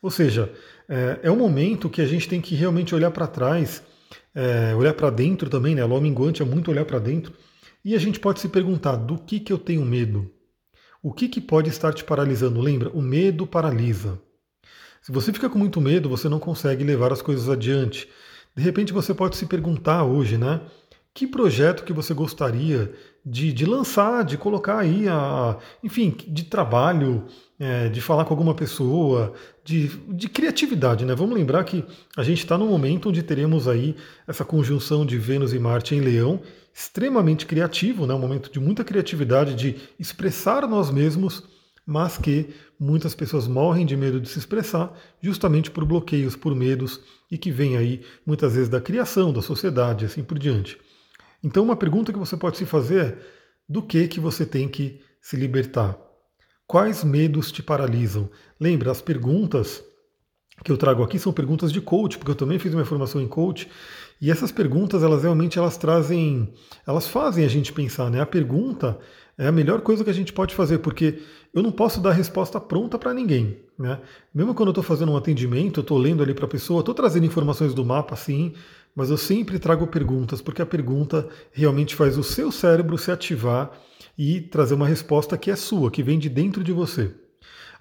Ou 0.00 0.10
seja, 0.10 0.52
é, 0.88 1.20
é 1.24 1.30
um 1.30 1.36
momento 1.36 1.90
que 1.90 2.00
a 2.00 2.06
gente 2.06 2.28
tem 2.28 2.40
que 2.40 2.54
realmente 2.54 2.94
olhar 2.94 3.10
para 3.10 3.26
trás 3.26 3.82
é, 4.36 4.74
olhar 4.74 4.92
para 4.92 5.08
dentro 5.08 5.48
também, 5.48 5.74
né? 5.74 5.80
A 5.80 5.86
lua 5.86 6.00
minguante 6.00 6.42
é 6.42 6.44
muito 6.44 6.70
olhar 6.70 6.84
para 6.84 6.98
dentro. 6.98 7.32
E 7.82 7.94
a 7.94 7.98
gente 7.98 8.20
pode 8.20 8.38
se 8.38 8.48
perguntar: 8.50 8.96
do 8.96 9.16
que, 9.18 9.40
que 9.40 9.52
eu 9.52 9.58
tenho 9.58 9.84
medo? 9.84 10.30
O 11.02 11.12
que, 11.12 11.28
que 11.28 11.40
pode 11.40 11.70
estar 11.70 11.92
te 11.94 12.04
paralisando? 12.04 12.60
Lembra, 12.60 12.90
o 12.90 13.00
medo 13.00 13.46
paralisa. 13.46 14.20
Se 15.06 15.12
você 15.12 15.32
fica 15.32 15.48
com 15.48 15.56
muito 15.56 15.80
medo, 15.80 16.08
você 16.08 16.28
não 16.28 16.40
consegue 16.40 16.82
levar 16.82 17.12
as 17.12 17.22
coisas 17.22 17.48
adiante. 17.48 18.08
De 18.56 18.60
repente 18.60 18.92
você 18.92 19.14
pode 19.14 19.36
se 19.36 19.46
perguntar 19.46 20.02
hoje, 20.02 20.36
né? 20.36 20.60
Que 21.14 21.28
projeto 21.28 21.84
que 21.84 21.92
você 21.92 22.12
gostaria 22.12 22.92
de, 23.24 23.52
de 23.52 23.64
lançar, 23.64 24.24
de 24.24 24.36
colocar 24.36 24.80
aí, 24.80 25.06
a, 25.08 25.58
enfim, 25.80 26.12
de 26.26 26.42
trabalho, 26.42 27.24
é, 27.56 27.88
de 27.88 28.00
falar 28.00 28.24
com 28.24 28.34
alguma 28.34 28.52
pessoa, 28.52 29.32
de, 29.64 29.86
de 30.08 30.28
criatividade, 30.28 31.04
né? 31.04 31.14
Vamos 31.14 31.36
lembrar 31.36 31.62
que 31.62 31.84
a 32.16 32.24
gente 32.24 32.38
está 32.38 32.58
num 32.58 32.68
momento 32.68 33.08
onde 33.08 33.22
teremos 33.22 33.68
aí 33.68 33.94
essa 34.26 34.44
conjunção 34.44 35.06
de 35.06 35.16
Vênus 35.16 35.52
e 35.52 35.58
Marte 35.60 35.94
em 35.94 36.00
Leão, 36.00 36.40
extremamente 36.74 37.46
criativo, 37.46 38.08
né? 38.08 38.14
Um 38.14 38.18
momento 38.18 38.50
de 38.50 38.58
muita 38.58 38.82
criatividade, 38.82 39.54
de 39.54 39.76
expressar 40.00 40.66
nós 40.66 40.90
mesmos, 40.90 41.44
mas 41.86 42.18
que 42.18 42.52
muitas 42.78 43.14
pessoas 43.14 43.46
morrem 43.46 43.86
de 43.86 43.96
medo 43.96 44.20
de 44.20 44.28
se 44.28 44.40
expressar, 44.40 44.92
justamente 45.22 45.70
por 45.70 45.84
bloqueios, 45.84 46.34
por 46.34 46.54
medos, 46.54 47.00
e 47.30 47.38
que 47.38 47.52
vem 47.52 47.76
aí 47.76 48.02
muitas 48.26 48.54
vezes 48.54 48.68
da 48.68 48.80
criação, 48.80 49.32
da 49.32 49.40
sociedade, 49.40 50.04
assim 50.04 50.24
por 50.24 50.38
diante. 50.38 50.76
Então, 51.42 51.62
uma 51.62 51.76
pergunta 51.76 52.12
que 52.12 52.18
você 52.18 52.36
pode 52.36 52.56
se 52.56 52.66
fazer 52.66 53.04
é: 53.04 53.18
do 53.68 53.80
que 53.80 54.08
que 54.08 54.18
você 54.18 54.44
tem 54.44 54.68
que 54.68 55.00
se 55.22 55.36
libertar? 55.36 55.96
Quais 56.66 57.04
medos 57.04 57.52
te 57.52 57.62
paralisam? 57.62 58.28
Lembra, 58.58 58.90
as 58.90 59.00
perguntas 59.00 59.84
que 60.64 60.72
eu 60.72 60.76
trago 60.76 61.02
aqui 61.02 61.18
são 61.18 61.32
perguntas 61.32 61.70
de 61.70 61.80
coach, 61.80 62.18
porque 62.18 62.30
eu 62.30 62.36
também 62.36 62.58
fiz 62.58 62.74
uma 62.74 62.84
formação 62.84 63.20
em 63.20 63.28
coach, 63.28 63.68
e 64.20 64.30
essas 64.30 64.50
perguntas, 64.50 65.02
elas 65.02 65.22
realmente 65.22 65.58
elas 65.58 65.76
trazem, 65.76 66.52
elas 66.86 67.06
fazem 67.06 67.44
a 67.44 67.48
gente 67.48 67.72
pensar, 67.72 68.10
né? 68.10 68.20
A 68.20 68.26
pergunta 68.26 68.98
é 69.38 69.46
a 69.46 69.52
melhor 69.52 69.82
coisa 69.82 70.02
que 70.02 70.10
a 70.10 70.14
gente 70.14 70.32
pode 70.32 70.54
fazer, 70.54 70.78
porque 70.78 71.20
eu 71.52 71.62
não 71.62 71.70
posso 71.70 72.00
dar 72.00 72.12
resposta 72.12 72.58
pronta 72.58 72.98
para 72.98 73.12
ninguém, 73.12 73.58
né? 73.78 74.00
Mesmo 74.34 74.54
quando 74.54 74.68
eu 74.68 74.72
estou 74.72 74.84
fazendo 74.84 75.12
um 75.12 75.16
atendimento, 75.16 75.80
eu 75.80 75.82
estou 75.82 75.98
lendo 75.98 76.22
ali 76.22 76.32
para 76.32 76.46
a 76.46 76.48
pessoa, 76.48 76.80
estou 76.80 76.94
trazendo 76.94 77.26
informações 77.26 77.74
do 77.74 77.84
mapa, 77.84 78.16
sim, 78.16 78.54
mas 78.94 79.10
eu 79.10 79.16
sempre 79.18 79.58
trago 79.58 79.86
perguntas, 79.86 80.40
porque 80.40 80.62
a 80.62 80.66
pergunta 80.66 81.28
realmente 81.52 81.94
faz 81.94 82.16
o 82.16 82.22
seu 82.22 82.50
cérebro 82.50 82.96
se 82.96 83.10
ativar 83.10 83.70
e 84.16 84.40
trazer 84.40 84.74
uma 84.74 84.88
resposta 84.88 85.36
que 85.36 85.50
é 85.50 85.56
sua, 85.56 85.90
que 85.90 86.02
vem 86.02 86.18
de 86.18 86.30
dentro 86.30 86.64
de 86.64 86.72
você. 86.72 87.14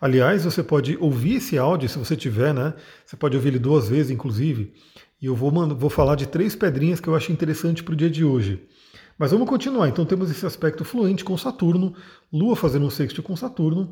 Aliás, 0.01 0.43
você 0.43 0.61
pode 0.61 0.97
ouvir 0.99 1.35
esse 1.35 1.57
áudio, 1.57 1.87
se 1.87 1.97
você 1.97 2.17
tiver, 2.17 2.53
né? 2.53 2.73
Você 3.05 3.15
pode 3.15 3.37
ouvir 3.37 3.49
ele 3.49 3.59
duas 3.59 3.87
vezes, 3.87 4.11
inclusive. 4.11 4.73
E 5.21 5.25
eu 5.25 5.35
vou, 5.35 5.51
vou 5.75 5.89
falar 5.89 6.15
de 6.15 6.27
três 6.27 6.53
pedrinhas 6.53 6.99
que 6.99 7.07
eu 7.07 7.15
acho 7.15 7.31
interessante 7.31 7.81
para 7.81 7.93
o 7.93 7.95
dia 7.95 8.09
de 8.09 8.25
hoje. 8.25 8.61
Mas 9.17 9.31
vamos 9.31 9.47
continuar. 9.49 9.87
Então 9.87 10.05
temos 10.05 10.29
esse 10.29 10.45
aspecto 10.45 10.83
fluente 10.85 11.23
com 11.23 11.37
Saturno, 11.37 11.93
Lua 12.31 12.55
fazendo 12.55 12.85
um 12.85 12.89
sexto 12.89 13.23
com 13.23 13.35
Saturno. 13.35 13.91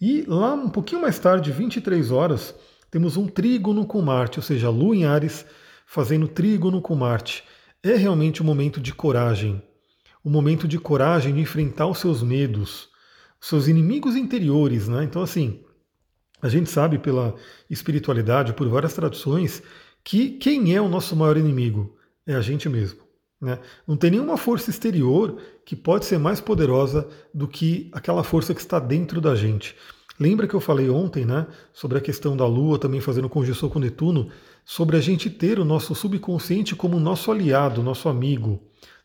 E 0.00 0.22
lá 0.22 0.54
um 0.54 0.68
pouquinho 0.70 1.00
mais 1.02 1.18
tarde, 1.18 1.50
23 1.52 2.10
horas, 2.10 2.54
temos 2.90 3.16
um 3.16 3.26
trígono 3.26 3.86
com 3.86 4.00
Marte, 4.02 4.38
ou 4.38 4.42
seja, 4.42 4.70
Lua 4.70 4.94
em 4.96 5.04
Ares 5.04 5.44
fazendo 5.86 6.28
trígono 6.28 6.80
com 6.82 6.94
Marte. 6.94 7.44
É 7.82 7.94
realmente 7.96 8.42
um 8.42 8.46
momento 8.46 8.80
de 8.80 8.92
coragem, 8.94 9.62
um 10.24 10.30
momento 10.30 10.68
de 10.68 10.78
coragem 10.78 11.34
de 11.34 11.40
enfrentar 11.40 11.86
os 11.86 11.98
seus 11.98 12.22
medos, 12.22 12.88
os 13.40 13.48
seus 13.48 13.68
inimigos 13.68 14.16
interiores, 14.16 14.88
né? 14.88 15.04
Então, 15.04 15.22
assim, 15.22 15.64
A 16.40 16.48
gente 16.48 16.70
sabe 16.70 16.98
pela 16.98 17.34
espiritualidade, 17.68 18.52
por 18.52 18.68
várias 18.68 18.94
tradições, 18.94 19.62
que 20.04 20.30
quem 20.38 20.74
é 20.74 20.80
o 20.80 20.88
nosso 20.88 21.16
maior 21.16 21.36
inimigo? 21.36 21.96
É 22.26 22.34
a 22.34 22.40
gente 22.40 22.68
mesmo. 22.68 23.07
Né? 23.40 23.58
Não 23.86 23.96
tem 23.96 24.10
nenhuma 24.10 24.36
força 24.36 24.70
exterior 24.70 25.38
que 25.64 25.76
pode 25.76 26.04
ser 26.04 26.18
mais 26.18 26.40
poderosa 26.40 27.08
do 27.32 27.46
que 27.46 27.88
aquela 27.92 28.24
força 28.24 28.54
que 28.54 28.60
está 28.60 28.78
dentro 28.78 29.20
da 29.20 29.34
gente. 29.34 29.76
Lembra 30.18 30.48
que 30.48 30.54
eu 30.54 30.60
falei 30.60 30.90
ontem 30.90 31.24
né, 31.24 31.46
sobre 31.72 31.98
a 31.98 32.00
questão 32.00 32.36
da 32.36 32.46
Lua 32.46 32.78
também 32.78 33.00
fazendo 33.00 33.28
conjunção 33.28 33.68
com 33.68 33.78
Netuno? 33.78 34.28
Sobre 34.64 34.96
a 34.96 35.00
gente 35.00 35.30
ter 35.30 35.58
o 35.58 35.64
nosso 35.64 35.94
subconsciente 35.94 36.74
como 36.74 36.98
nosso 36.98 37.30
aliado, 37.30 37.82
nosso 37.82 38.08
amigo, 38.08 38.60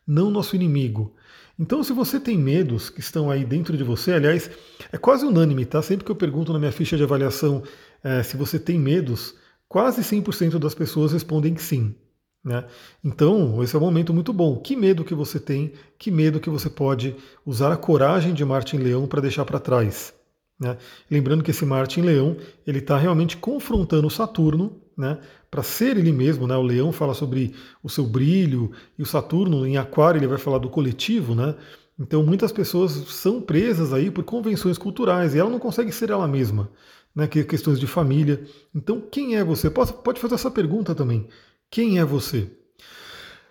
não 0.06 0.32
nosso 0.32 0.56
inimigo. 0.56 1.14
Então, 1.58 1.84
se 1.84 1.94
você 1.94 2.20
tem 2.20 2.38
medos 2.38 2.90
que 2.90 3.00
estão 3.00 3.30
aí 3.30 3.46
dentro 3.46 3.78
de 3.78 3.84
você, 3.84 4.12
aliás, 4.14 4.50
é 4.92 4.98
quase 4.98 5.24
unânime, 5.24 5.66
tá? 5.66 5.82
Sempre 5.84 6.04
que 6.04 6.12
eu 6.12 6.16
pergunto 6.16 6.52
na 6.52 6.58
minha 6.58 6.72
ficha 6.72 6.98
de 6.98 7.04
avaliação 7.04 7.62
é, 8.04 8.24
se 8.24 8.36
você 8.36 8.58
tem 8.58 8.80
medos, 8.80 9.36
quase 9.70 10.02
100% 10.02 10.58
das 10.58 10.74
pessoas 10.74 11.14
respondem 11.14 11.54
que 11.54 11.62
sim. 11.62 11.96
Né? 12.44 12.66
Então, 13.04 13.64
esse 13.64 13.76
é 13.76 13.80
um 13.80 13.82
momento 13.82 14.14
muito 14.14 14.34
bom. 14.34 14.58
Que 14.58 14.76
medo 14.76 15.06
que 15.06 15.16
você 15.16 15.40
tem, 15.40 15.74
que 15.98 16.12
medo 16.12 16.40
que 16.40 16.50
você 16.50 16.70
pode 16.70 17.16
usar 17.46 17.72
a 17.72 17.78
coragem 17.78 18.34
de 18.34 18.44
Marte 18.44 18.76
em 18.76 18.80
Leão 18.80 19.08
para 19.08 19.22
deixar 19.22 19.46
para 19.46 19.60
trás. 19.60 20.14
Né? 20.60 20.78
Lembrando 21.10 21.44
que 21.44 21.52
esse 21.52 21.66
Marte 21.66 22.00
em 22.00 22.04
Leão 22.04 22.36
ele 22.68 22.80
está 22.80 22.98
realmente 22.98 23.38
confrontando 23.38 24.10
Saturno 24.10 24.82
né, 24.98 25.20
para 25.50 25.64
ser 25.64 25.98
ele 25.98 26.12
mesmo. 26.12 26.46
Né? 26.46 26.56
O 26.56 26.62
Leão 26.62 26.92
fala 26.92 27.14
sobre 27.14 27.54
o 27.82 27.90
seu 27.90 28.06
brilho 28.06 28.72
e 28.98 29.02
o 29.02 29.06
Saturno 29.06 29.66
em 29.66 29.78
Aquário 29.78 30.20
ele 30.20 30.28
vai 30.28 30.38
falar 30.38 30.58
do 30.58 30.70
coletivo. 30.70 31.34
Né? 31.34 31.56
Então 31.98 32.24
muitas 32.24 32.52
pessoas 32.52 32.92
são 32.92 33.42
presas 33.42 33.94
aí 33.94 34.12
por 34.12 34.24
convenções 34.24 34.78
culturais 34.78 35.34
e 35.34 35.40
ela 35.40 35.50
não 35.50 35.60
consegue 35.60 35.92
ser 35.92 36.10
ela 36.10 36.28
mesma. 36.28 36.70
Né, 37.16 37.28
que 37.28 37.44
questões 37.44 37.80
de 37.80 37.86
família. 37.86 38.44
Então, 38.74 39.00
quem 39.00 39.36
é 39.36 39.44
você? 39.44 39.70
Pode 39.70 40.20
fazer 40.20 40.34
essa 40.34 40.50
pergunta 40.50 40.96
também. 40.96 41.28
Quem 41.74 41.98
é 41.98 42.06
você? 42.06 42.52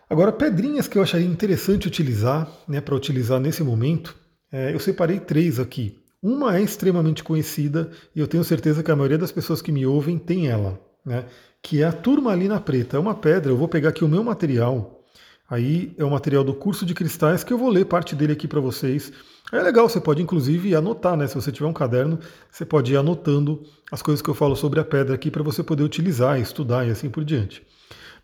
Agora, 0.09 0.31
pedrinhas 0.31 0.87
que 0.87 0.97
eu 0.97 1.03
acharia 1.03 1.27
interessante 1.27 1.89
utilizar, 1.89 2.49
né, 2.69 2.81
para 2.81 2.95
utilizar 2.95 3.41
nesse 3.41 3.65
momento, 3.65 4.15
é, 4.53 4.73
eu 4.73 4.79
separei 4.79 5.19
três 5.19 5.59
aqui. 5.59 5.99
Uma 6.23 6.57
é 6.57 6.63
extremamente 6.63 7.25
conhecida 7.25 7.91
e 8.15 8.21
eu 8.21 8.29
tenho 8.29 8.45
certeza 8.45 8.81
que 8.81 8.93
a 8.93 8.95
maioria 8.95 9.19
das 9.19 9.33
pessoas 9.33 9.61
que 9.61 9.73
me 9.73 9.85
ouvem 9.85 10.19
tem 10.19 10.47
ela, 10.47 10.81
né, 11.05 11.25
que 11.61 11.83
é 11.83 11.85
a 11.85 11.91
turmalina 11.91 12.61
preta. 12.61 12.97
É 12.97 13.01
uma 13.01 13.17
pedra, 13.17 13.51
eu 13.51 13.57
vou 13.57 13.67
pegar 13.67 13.89
aqui 13.89 14.05
o 14.05 14.09
meu 14.09 14.23
material, 14.23 15.05
aí 15.51 15.93
é 15.99 16.05
o 16.05 16.11
material 16.11 16.45
do 16.45 16.55
curso 16.55 16.87
de 16.87 16.95
cristais 16.95 17.43
que 17.43 17.53
eu 17.53 17.59
vou 17.59 17.71
ler 17.71 17.87
parte 17.87 18.15
dele 18.15 18.35
aqui 18.35 18.47
para 18.47 18.61
vocês. 18.61 19.13
É 19.51 19.61
legal, 19.61 19.89
você 19.89 20.01
pode 20.01 20.23
inclusive 20.23 20.77
anotar, 20.77 21.17
né? 21.17 21.27
Se 21.27 21.35
você 21.35 21.51
tiver 21.51 21.67
um 21.67 21.73
caderno, 21.73 22.21
você 22.49 22.65
pode 22.65 22.93
ir 22.93 22.97
anotando 22.97 23.65
as 23.91 24.01
coisas 24.01 24.23
que 24.23 24.31
eu 24.31 24.35
falo 24.35 24.55
sobre 24.55 24.79
a 24.79 24.85
pedra 24.85 25.13
aqui 25.13 25.29
para 25.29 25.43
você 25.43 25.61
poder 25.61 25.83
utilizar, 25.83 26.39
estudar 26.39 26.87
e 26.87 26.93
assim 26.93 27.11
por 27.11 27.25
diante. 27.25 27.67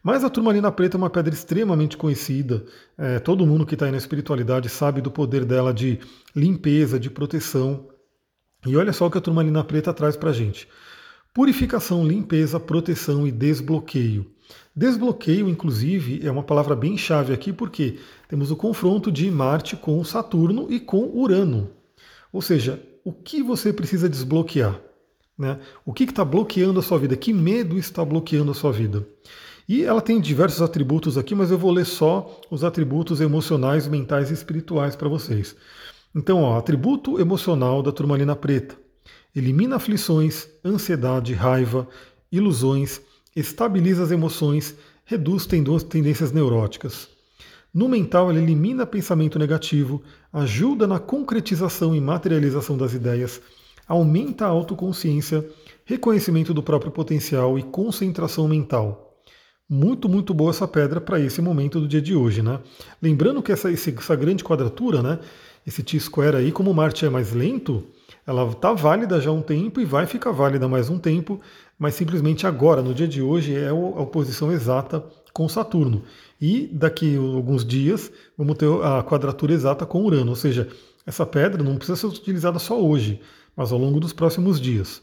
Mas 0.03 0.25
a 0.25 0.31
turmalina 0.31 0.71
preta 0.71 0.97
é 0.97 0.99
uma 0.99 1.11
pedra 1.11 1.35
extremamente 1.35 1.97
conhecida. 1.97 2.65
É, 2.97 3.19
todo 3.19 3.47
mundo 3.47 3.67
que 3.67 3.75
está 3.75 3.87
aí 3.87 3.93
na 3.93 3.99
espiritualidade 3.99 4.69
sabe 4.69 5.01
do 5.01 5.11
poder 5.11 5.45
dela 5.45 5.75
de 5.75 5.99
limpeza, 6.35 6.99
de 6.99 7.11
proteção. 7.11 7.89
E 8.67 8.77
olha 8.77 8.93
só 8.93 9.07
o 9.07 9.11
que 9.11 9.19
a 9.19 9.21
turmalina 9.21 9.63
preta 9.65 9.93
traz 9.93 10.17
para 10.17 10.31
a 10.31 10.33
gente: 10.33 10.69
purificação, 11.35 12.07
limpeza, 12.07 12.61
proteção 12.61 13.27
e 13.27 13.33
desbloqueio. 13.33 14.27
Desbloqueio, 14.75 15.49
inclusive, 15.49 16.25
é 16.25 16.31
uma 16.31 16.43
palavra 16.43 16.75
bem 16.77 16.97
chave 16.97 17.35
aqui 17.35 17.53
porque 17.53 17.99
temos 18.29 18.51
o 18.51 18.57
confronto 18.57 19.11
de 19.11 19.31
Marte 19.31 19.77
com 19.77 20.03
Saturno 20.05 20.69
e 20.71 20.79
com 20.79 21.11
Urano. 21.13 21.71
Ou 22.33 22.41
seja, 22.41 22.83
o 23.05 23.13
que 23.13 23.43
você 23.43 23.73
precisa 23.73 24.09
desbloquear? 24.09 24.81
Né? 25.37 25.59
O 25.85 25.93
que 25.93 26.05
está 26.05 26.25
bloqueando 26.25 26.81
a 26.81 26.83
sua 26.83 26.99
vida? 26.99 27.17
Que 27.17 27.33
medo 27.33 27.79
está 27.79 28.05
bloqueando 28.05 28.51
a 28.51 28.55
sua 28.55 28.73
vida? 28.73 29.07
E 29.69 29.85
ela 29.85 30.01
tem 30.01 30.19
diversos 30.19 30.63
atributos 30.63 31.19
aqui, 31.19 31.35
mas 31.35 31.51
eu 31.51 31.59
vou 31.59 31.71
ler 31.71 31.85
só 31.85 32.41
os 32.51 32.65
atributos 32.65 33.21
emocionais, 33.21 33.87
mentais 33.87 34.31
e 34.31 34.35
espirituais 34.35 34.97
para 34.97 35.11
vocês. 35.11 35.55
Então, 36.15 36.43
ó, 36.43 36.57
atributo 36.57 37.21
emocional 37.21 37.83
da 37.83 37.93
turmalina 37.93 38.35
preta. 38.35 38.77
Elimina 39.37 39.77
aflições, 39.77 40.49
ansiedade, 40.65 41.35
raiva, 41.35 41.87
ilusões, 42.33 43.03
estabiliza 43.37 44.03
as 44.05 44.11
emoções, 44.11 44.75
reduz 45.05 45.45
tendências 45.45 46.33
neuróticas. 46.33 47.07
No 47.73 47.91
mental, 47.91 48.31
ela 48.31 48.41
elimina 48.41 48.87
pensamento 48.87 49.39
negativo, 49.39 50.03
ajuda 50.33 50.87
na 50.87 50.99
concretização 50.99 51.95
e 51.95 52.01
materialização 52.01 52.79
das 52.79 52.95
ideias, 52.95 53.39
aumenta 53.87 54.47
a 54.47 54.49
autoconsciência, 54.49 55.47
reconhecimento 55.85 56.55
do 56.55 56.63
próprio 56.63 56.91
potencial 56.91 57.59
e 57.59 57.63
concentração 57.63 58.49
mental. 58.49 59.08
Muito, 59.71 60.09
muito 60.09 60.33
boa 60.33 60.49
essa 60.49 60.67
pedra 60.67 60.99
para 60.99 61.21
esse 61.21 61.43
momento 61.43 61.79
do 61.79 61.87
dia 61.87 62.01
de 62.01 62.15
hoje, 62.15 62.41
né? 62.41 62.59
Lembrando 63.03 63.43
que 63.43 63.53
essa, 63.53 63.71
essa 63.71 64.17
grande 64.17 64.43
quadratura, 64.43 65.03
né? 65.03 65.19
Esse 65.67 65.83
T-square 65.83 66.37
aí, 66.37 66.51
como 66.51 66.73
Marte 66.73 67.05
é 67.05 67.11
mais 67.11 67.35
lento, 67.35 67.85
ela 68.27 68.51
está 68.51 68.73
válida 68.73 69.21
já 69.21 69.29
há 69.29 69.33
um 69.35 69.43
tempo 69.43 69.79
e 69.79 69.85
vai 69.85 70.07
ficar 70.07 70.33
válida 70.33 70.67
mais 70.67 70.89
um 70.89 70.99
tempo, 70.99 71.39
mas 71.79 71.95
simplesmente 71.95 72.47
agora, 72.47 72.81
no 72.81 72.95
dia 72.95 73.07
de 73.07 73.21
hoje, 73.21 73.55
é 73.55 73.69
a 73.69 73.75
oposição 73.75 74.51
exata 74.51 75.05
com 75.35 75.47
Saturno. 75.51 76.03
E 76.41 76.67
daqui 76.73 77.17
a 77.17 77.21
alguns 77.21 77.63
dias 77.63 78.11
vamos 78.39 78.57
ter 78.57 78.71
a 78.83 79.03
quadratura 79.03 79.53
exata 79.53 79.85
com 79.85 80.03
Urano, 80.03 80.31
ou 80.31 80.37
seja, 80.37 80.67
essa 81.05 81.27
pedra 81.27 81.63
não 81.63 81.77
precisa 81.77 81.97
ser 81.97 82.07
utilizada 82.07 82.59
só 82.59 82.83
hoje, 82.83 83.21
mas 83.55 83.71
ao 83.71 83.79
longo 83.79 84.01
dos 84.01 84.15
próximos 84.15 84.59
dias. 84.59 85.03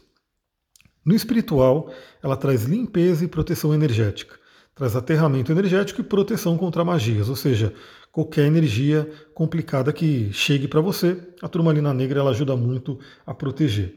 No 1.04 1.14
espiritual, 1.14 1.88
ela 2.20 2.36
traz 2.36 2.64
limpeza 2.64 3.24
e 3.24 3.28
proteção 3.28 3.72
energética 3.72 4.44
traz 4.76 4.94
aterramento 4.94 5.50
energético 5.50 6.02
e 6.02 6.04
proteção 6.04 6.58
contra 6.58 6.84
magias, 6.84 7.30
ou 7.30 7.34
seja, 7.34 7.72
qualquer 8.12 8.44
energia 8.44 9.10
complicada 9.32 9.90
que 9.90 10.30
chegue 10.34 10.68
para 10.68 10.82
você, 10.82 11.16
a 11.42 11.48
turmalina 11.48 11.94
negra 11.94 12.20
ela 12.20 12.30
ajuda 12.30 12.54
muito 12.54 12.98
a 13.26 13.32
proteger. 13.32 13.94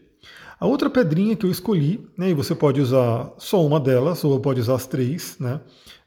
A 0.57 0.65
outra 0.65 0.89
pedrinha 0.89 1.35
que 1.35 1.45
eu 1.45 1.51
escolhi, 1.51 2.07
né, 2.17 2.29
e 2.29 2.33
você 2.33 2.55
pode 2.55 2.79
usar 2.79 3.29
só 3.37 3.65
uma 3.65 3.77
delas, 3.77 4.23
ou 4.23 4.39
pode 4.39 4.61
usar 4.61 4.75
as 4.75 4.87
três, 4.87 5.37
né? 5.37 5.59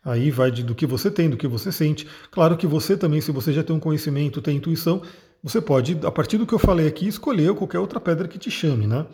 Aí 0.02 0.30
vai 0.30 0.50
de, 0.50 0.62
do 0.62 0.74
que 0.74 0.86
você 0.86 1.10
tem, 1.10 1.28
do 1.28 1.36
que 1.36 1.46
você 1.46 1.70
sente. 1.70 2.08
Claro 2.30 2.56
que 2.56 2.66
você 2.66 2.96
também, 2.96 3.20
se 3.20 3.30
você 3.30 3.52
já 3.52 3.62
tem 3.62 3.76
um 3.76 3.80
conhecimento, 3.80 4.42
tem 4.42 4.56
intuição, 4.56 5.02
você 5.42 5.60
pode, 5.60 5.98
a 6.02 6.10
partir 6.10 6.38
do 6.38 6.46
que 6.46 6.52
eu 6.52 6.58
falei 6.58 6.86
aqui, 6.86 7.06
escolher 7.06 7.54
qualquer 7.54 7.78
outra 7.78 8.00
pedra 8.00 8.26
que 8.26 8.38
te 8.38 8.50
chame, 8.50 8.86
né? 8.86 9.06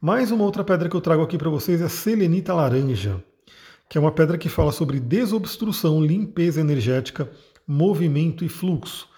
Mais 0.00 0.30
uma 0.30 0.44
outra 0.44 0.64
pedra 0.64 0.88
que 0.88 0.96
eu 0.96 1.00
trago 1.02 1.22
aqui 1.22 1.36
para 1.36 1.50
vocês 1.50 1.82
é 1.82 1.84
a 1.84 1.88
selenita 1.90 2.54
laranja 2.54 3.22
que 3.88 3.96
é 3.96 4.00
uma 4.00 4.12
pedra 4.12 4.36
que 4.38 4.48
fala 4.48 4.72
sobre 4.72 5.00
desobstrução, 5.00 6.00
limpeza 6.00 6.60
energética, 6.60 7.30
movimento 7.66 8.44
e 8.44 8.48
fluxo. 8.48 9.08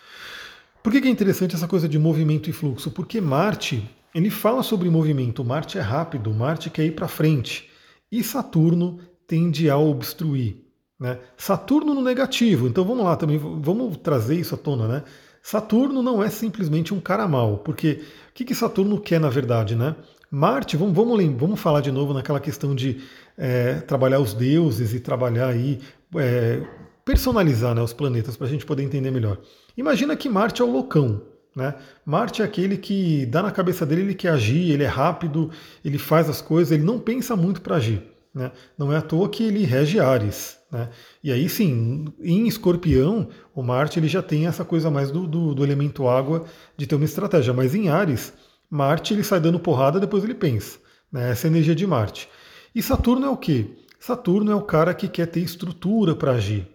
Por 0.83 0.93
que 0.93 0.99
é 0.99 1.11
interessante 1.11 1.55
essa 1.55 1.69
coisa 1.69 1.89
de 1.89 1.99
movimento 1.99 2.49
e 2.49 2.53
fluxo? 2.53 2.91
Porque 2.91 3.21
Marte, 3.21 3.89
ele 4.15 4.31
fala 4.31 4.63
sobre 4.63 4.89
movimento, 4.89 5.45
Marte 5.45 5.79
é 5.79 5.81
rápido, 5.81 6.33
Marte 6.33 6.71
quer 6.71 6.85
ir 6.85 6.93
para 6.93 7.09
frente, 7.09 7.69
e 8.11 8.23
Saturno 8.23 8.99
tende 9.27 9.69
a 9.69 9.77
obstruir. 9.77 10.65
Né? 10.99 11.19
Saturno 11.37 11.95
no 11.95 12.03
negativo, 12.03 12.67
então 12.67 12.85
vamos 12.85 13.05
lá 13.05 13.17
também, 13.17 13.39
vamos 13.39 13.97
trazer 13.99 14.35
isso 14.35 14.55
à 14.55 14.59
tona, 14.59 14.89
né? 14.89 15.05
Saturno 15.41 16.03
não 16.03 16.23
é 16.23 16.29
simplesmente 16.29 16.93
um 16.93 17.01
cara 17.01 17.29
mal, 17.29 17.59
porque 17.59 18.03
o 18.31 18.35
que, 18.35 18.45
que 18.45 18.55
Saturno 18.55 19.01
quer 19.01 19.21
na 19.21 19.31
verdade, 19.31 19.77
né? 19.77 19.95
Marte, 20.30 20.76
vamos, 20.76 20.94
vamos, 20.94 21.25
vamos 21.38 21.61
falar 21.61 21.80
de 21.80 21.90
novo 21.90 22.12
naquela 22.12 22.38
questão 22.38 22.75
de 22.75 23.00
é, 23.37 23.75
trabalhar 23.80 24.20
os 24.20 24.35
deuses 24.35 24.92
e 24.92 25.00
trabalhar 25.00 25.49
aí, 25.49 25.78
é, 26.16 26.61
personalizar 27.02 27.75
né, 27.75 27.80
os 27.80 27.94
planetas 27.94 28.37
para 28.37 28.47
a 28.47 28.50
gente 28.50 28.66
poder 28.66 28.82
entender 28.82 29.11
melhor. 29.11 29.38
Imagina 29.75 30.14
que 30.16 30.28
Marte 30.28 30.61
é 30.61 30.64
o 30.64 30.70
loucão. 30.70 31.23
Né? 31.56 31.75
Marte 32.04 32.42
é 32.42 32.44
aquele 32.44 32.76
que 32.76 33.25
dá 33.25 33.42
na 33.42 33.50
cabeça 33.50 33.87
dele, 33.87 34.02
ele 34.02 34.14
quer 34.14 34.30
agir, 34.30 34.70
ele 34.70 34.82
é 34.82 34.87
rápido, 34.87 35.50
ele 35.82 35.97
faz 35.97 36.28
as 36.28 36.42
coisas, 36.42 36.73
ele 36.73 36.85
não 36.85 36.99
pensa 36.99 37.35
muito 37.35 37.62
para 37.62 37.76
agir. 37.76 38.02
Né? 38.35 38.52
Não 38.76 38.92
é 38.92 38.99
à 38.99 39.02
toa 39.02 39.30
que 39.30 39.42
ele 39.42 39.64
rege 39.64 39.99
Ares. 39.99 40.58
Né? 40.70 40.90
E 41.25 41.32
aí 41.32 41.49
sim, 41.49 42.04
em 42.20 42.47
escorpião, 42.47 43.28
o 43.54 43.62
Marte 43.62 43.99
ele 43.99 44.08
já 44.08 44.23
tem 44.23 44.47
essa 44.47 44.62
coisa 44.62 44.90
mais 44.90 45.11
do, 45.11 45.26
do, 45.26 45.54
do 45.54 45.64
elemento 45.64 46.06
água 46.06 46.44
de 46.76 46.87
ter 46.87 46.97
uma 46.97 47.06
estratégia, 47.06 47.54
mas 47.54 47.75
em 47.75 47.88
Ares 47.88 48.35
Marte 48.71 49.15
ele 49.15 49.25
sai 49.25 49.41
dando 49.41 49.59
porrada, 49.59 50.01
depois 50.01 50.25
ele 50.25 50.35
pensa. 50.35 50.79
Né? 51.11 51.31
Essa 51.31 51.47
é 51.47 51.49
a 51.49 51.53
energia 51.53 51.75
de 51.75 51.87
Marte. 51.87 52.29
E 52.75 52.83
Saturno 52.83 53.27
é 53.27 53.31
o 53.31 53.37
quê? 53.37 53.67
Saturno 53.99 54.51
é 54.51 54.55
o 54.55 54.63
cara 54.63 54.95
que 54.95 55.09
quer 55.09 55.27
ter 55.27 55.41
estrutura 55.41 56.15
para 56.15 56.33
agir, 56.33 56.69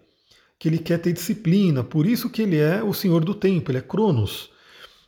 que 0.60 0.68
ele 0.68 0.78
quer 0.78 1.00
ter 1.00 1.14
disciplina, 1.14 1.84
por 1.84 2.06
isso 2.06 2.30
que 2.30 2.42
ele 2.42 2.58
é 2.58 2.84
o 2.84 2.94
senhor 2.94 3.24
do 3.24 3.34
tempo, 3.34 3.72
ele 3.72 3.78
é 3.78 3.82
Cronos. 3.82 4.50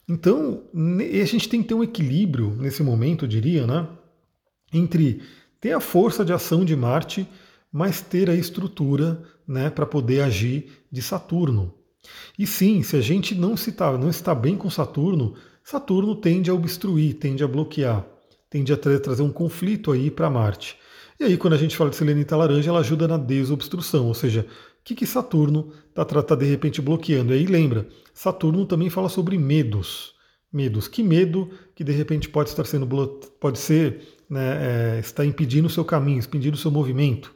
Então, 0.08 0.64
a 0.74 1.26
gente 1.26 1.50
tem 1.50 1.62
que 1.62 1.68
ter 1.68 1.74
um 1.74 1.84
equilíbrio 1.84 2.56
nesse 2.60 2.84
momento, 2.84 3.26
eu 3.26 3.30
diria, 3.30 3.66
né? 3.66 3.88
entre 4.72 5.22
ter 5.60 5.72
a 5.72 5.80
força 5.80 6.24
de 6.24 6.34
ação 6.34 6.64
de 6.64 6.76
Marte, 6.76 7.28
mas 7.72 8.02
ter 8.02 8.30
a 8.30 8.36
estrutura 8.36 9.22
né, 9.48 9.70
para 9.70 9.86
poder 9.86 10.22
agir 10.22 10.72
de 10.92 11.02
Saturno. 11.02 11.74
E 12.38 12.46
sim, 12.46 12.84
se 12.84 12.96
a 12.96 13.02
gente 13.02 13.34
não, 13.34 13.58
se 13.58 13.72
tá, 13.72 13.98
não 13.98 14.10
está 14.10 14.36
bem 14.36 14.56
com 14.56 14.70
Saturno, 14.70 15.36
Saturno 15.66 16.16
tende 16.16 16.52
a 16.52 16.54
obstruir, 16.54 17.16
tende 17.16 17.44
a 17.44 17.48
bloquear, 17.48 18.06
tende 18.52 18.72
a 18.72 18.78
tra 18.78 19.00
trazer 19.00 19.24
um 19.24 19.32
conflito 19.32 19.92
aí 19.92 20.12
para 20.12 20.30
Marte. 20.30 20.78
E 21.20 21.24
aí, 21.24 21.38
quando 21.38 21.54
a 21.54 21.58
gente 21.58 21.76
fala 21.76 21.90
de 21.90 21.96
selenita 21.96 22.38
laranja, 22.38 22.70
ela 22.70 22.82
ajuda 22.82 23.08
na 23.08 23.18
desobstrução, 23.18 24.06
ou 24.06 24.14
seja, 24.14 24.42
o 24.42 24.84
que, 24.84 24.94
que 24.94 25.08
Saturno 25.08 25.74
está 25.90 26.06
tá, 26.06 26.36
de 26.36 26.46
repente 26.46 26.84
bloqueando? 26.84 27.34
E 27.34 27.38
aí 27.38 27.48
lembra, 27.48 27.88
Saturno 28.14 28.64
também 28.68 28.92
fala 28.92 29.10
sobre 29.10 29.40
medos. 29.40 30.14
Medos. 30.54 30.88
Que 30.88 31.02
medo 31.02 31.50
que 31.74 31.84
de 31.84 31.92
repente 31.94 32.30
pode 32.30 32.50
estar 32.50 32.66
sendo 32.66 32.86
pode 33.40 33.58
ser, 33.58 34.20
né, 34.30 34.98
é, 34.98 35.00
está 35.00 35.26
impedindo 35.26 35.68
o 35.68 35.72
seu 35.72 35.84
caminho, 35.84 36.20
impedindo 36.20 36.56
o 36.56 36.60
seu 36.60 36.70
movimento. 36.70 37.34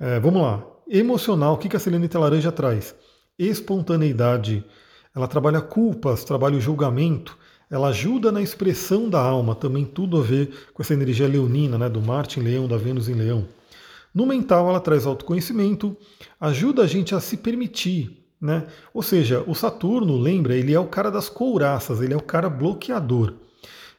É, 0.00 0.18
vamos 0.18 0.42
lá. 0.42 0.66
Emocional, 0.88 1.54
o 1.54 1.56
que, 1.56 1.68
que 1.68 1.76
a 1.76 1.80
selenita 1.80 2.18
laranja 2.18 2.50
traz? 2.50 2.96
Espontaneidade. 3.38 4.64
Ela 5.14 5.28
trabalha 5.28 5.60
culpas, 5.60 6.24
trabalha 6.24 6.56
o 6.56 6.60
julgamento, 6.60 7.38
ela 7.74 7.88
ajuda 7.88 8.30
na 8.30 8.40
expressão 8.40 9.10
da 9.10 9.20
alma, 9.20 9.52
também 9.52 9.84
tudo 9.84 10.16
a 10.16 10.22
ver 10.22 10.68
com 10.72 10.80
essa 10.80 10.94
energia 10.94 11.26
leonina, 11.26 11.76
né, 11.76 11.88
do 11.88 12.00
Marte 12.00 12.38
em 12.38 12.42
Leão, 12.44 12.68
da 12.68 12.76
Vênus 12.76 13.08
em 13.08 13.14
Leão. 13.14 13.48
No 14.14 14.24
mental, 14.24 14.68
ela 14.68 14.78
traz 14.78 15.04
autoconhecimento, 15.04 15.96
ajuda 16.40 16.82
a 16.82 16.86
gente 16.86 17.16
a 17.16 17.20
se 17.20 17.36
permitir, 17.36 18.16
né? 18.40 18.68
Ou 18.92 19.02
seja, 19.02 19.42
o 19.44 19.56
Saturno, 19.56 20.16
lembra, 20.16 20.54
ele 20.54 20.72
é 20.72 20.78
o 20.78 20.86
cara 20.86 21.10
das 21.10 21.28
couraças, 21.28 22.00
ele 22.00 22.14
é 22.14 22.16
o 22.16 22.22
cara 22.22 22.48
bloqueador. 22.48 23.34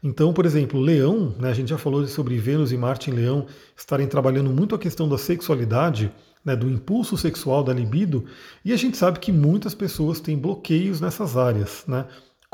Então, 0.02 0.32
por 0.32 0.46
exemplo, 0.46 0.80
Leão, 0.80 1.36
né, 1.38 1.50
a 1.50 1.54
gente 1.54 1.68
já 1.68 1.78
falou 1.78 2.08
sobre 2.08 2.38
Vênus 2.38 2.72
e 2.72 2.78
Marte 2.78 3.12
em 3.12 3.14
Leão 3.14 3.46
estarem 3.76 4.08
trabalhando 4.08 4.52
muito 4.52 4.74
a 4.74 4.80
questão 4.80 5.10
da 5.10 5.18
sexualidade, 5.18 6.10
né, 6.46 6.56
do 6.56 6.70
impulso 6.70 7.18
sexual, 7.18 7.62
da 7.62 7.74
libido, 7.74 8.24
e 8.64 8.72
a 8.72 8.78
gente 8.78 8.96
sabe 8.96 9.20
que 9.20 9.34
muitas 9.34 9.76
pessoas 9.76 10.22
têm 10.22 10.38
bloqueios 10.38 11.02
nessas 11.02 11.36
áreas. 11.36 11.84
Né? 11.86 12.06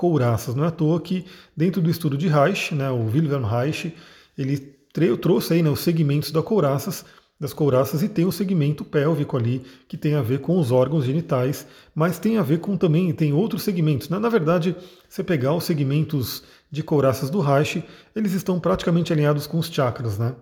Couraças. 0.02 0.56
Não 0.56 0.64
é 0.64 0.68
à 0.70 0.72
toa 0.72 1.00
que 1.00 1.28
dentro 1.56 1.80
do 1.80 1.88
estudo 1.88 2.18
de 2.18 2.28
Reich, 2.28 2.74
né, 2.74 2.90
o 2.90 3.06
Wilhelm 3.06 3.46
Reich, 3.46 3.96
ele 4.36 4.58
trouxe 5.22 5.54
aí 5.54 5.62
né, 5.62 5.70
os 5.70 5.82
segmentos 5.82 6.32
da 6.32 6.42
couraças, 6.42 7.06
das 7.40 7.54
couraças 7.54 8.02
e 8.02 8.10
tem 8.10 8.26
o 8.26 8.32
segmento 8.32 8.84
pélvico 8.84 9.38
ali 9.38 9.62
que 9.88 9.96
tem 9.96 10.16
a 10.16 10.22
ver 10.24 10.40
com 10.40 10.60
os 10.60 10.72
órgãos 10.72 11.06
genitais, 11.06 11.68
mas 11.94 12.18
tem 12.18 12.40
a 12.40 12.42
ver 12.42 12.60
com 12.62 12.76
também 12.76 13.14
tem 13.14 13.32
outros 13.32 13.62
segmentos. 13.62 14.10
Né? 14.10 14.18
Na 14.18 14.28
verdade, 14.28 14.76
você 15.08 15.24
pegar 15.24 15.54
os 15.54 15.66
segmentos 15.66 16.42
de 16.72 16.82
couraças 16.82 17.30
do 17.30 17.40
Reich, 17.40 17.84
eles 18.16 18.34
estão 18.34 18.60
praticamente 18.60 19.14
alinhados 19.14 19.46
com 19.46 19.60
os 19.60 19.68
chakras, 19.68 20.18
né? 20.18 20.34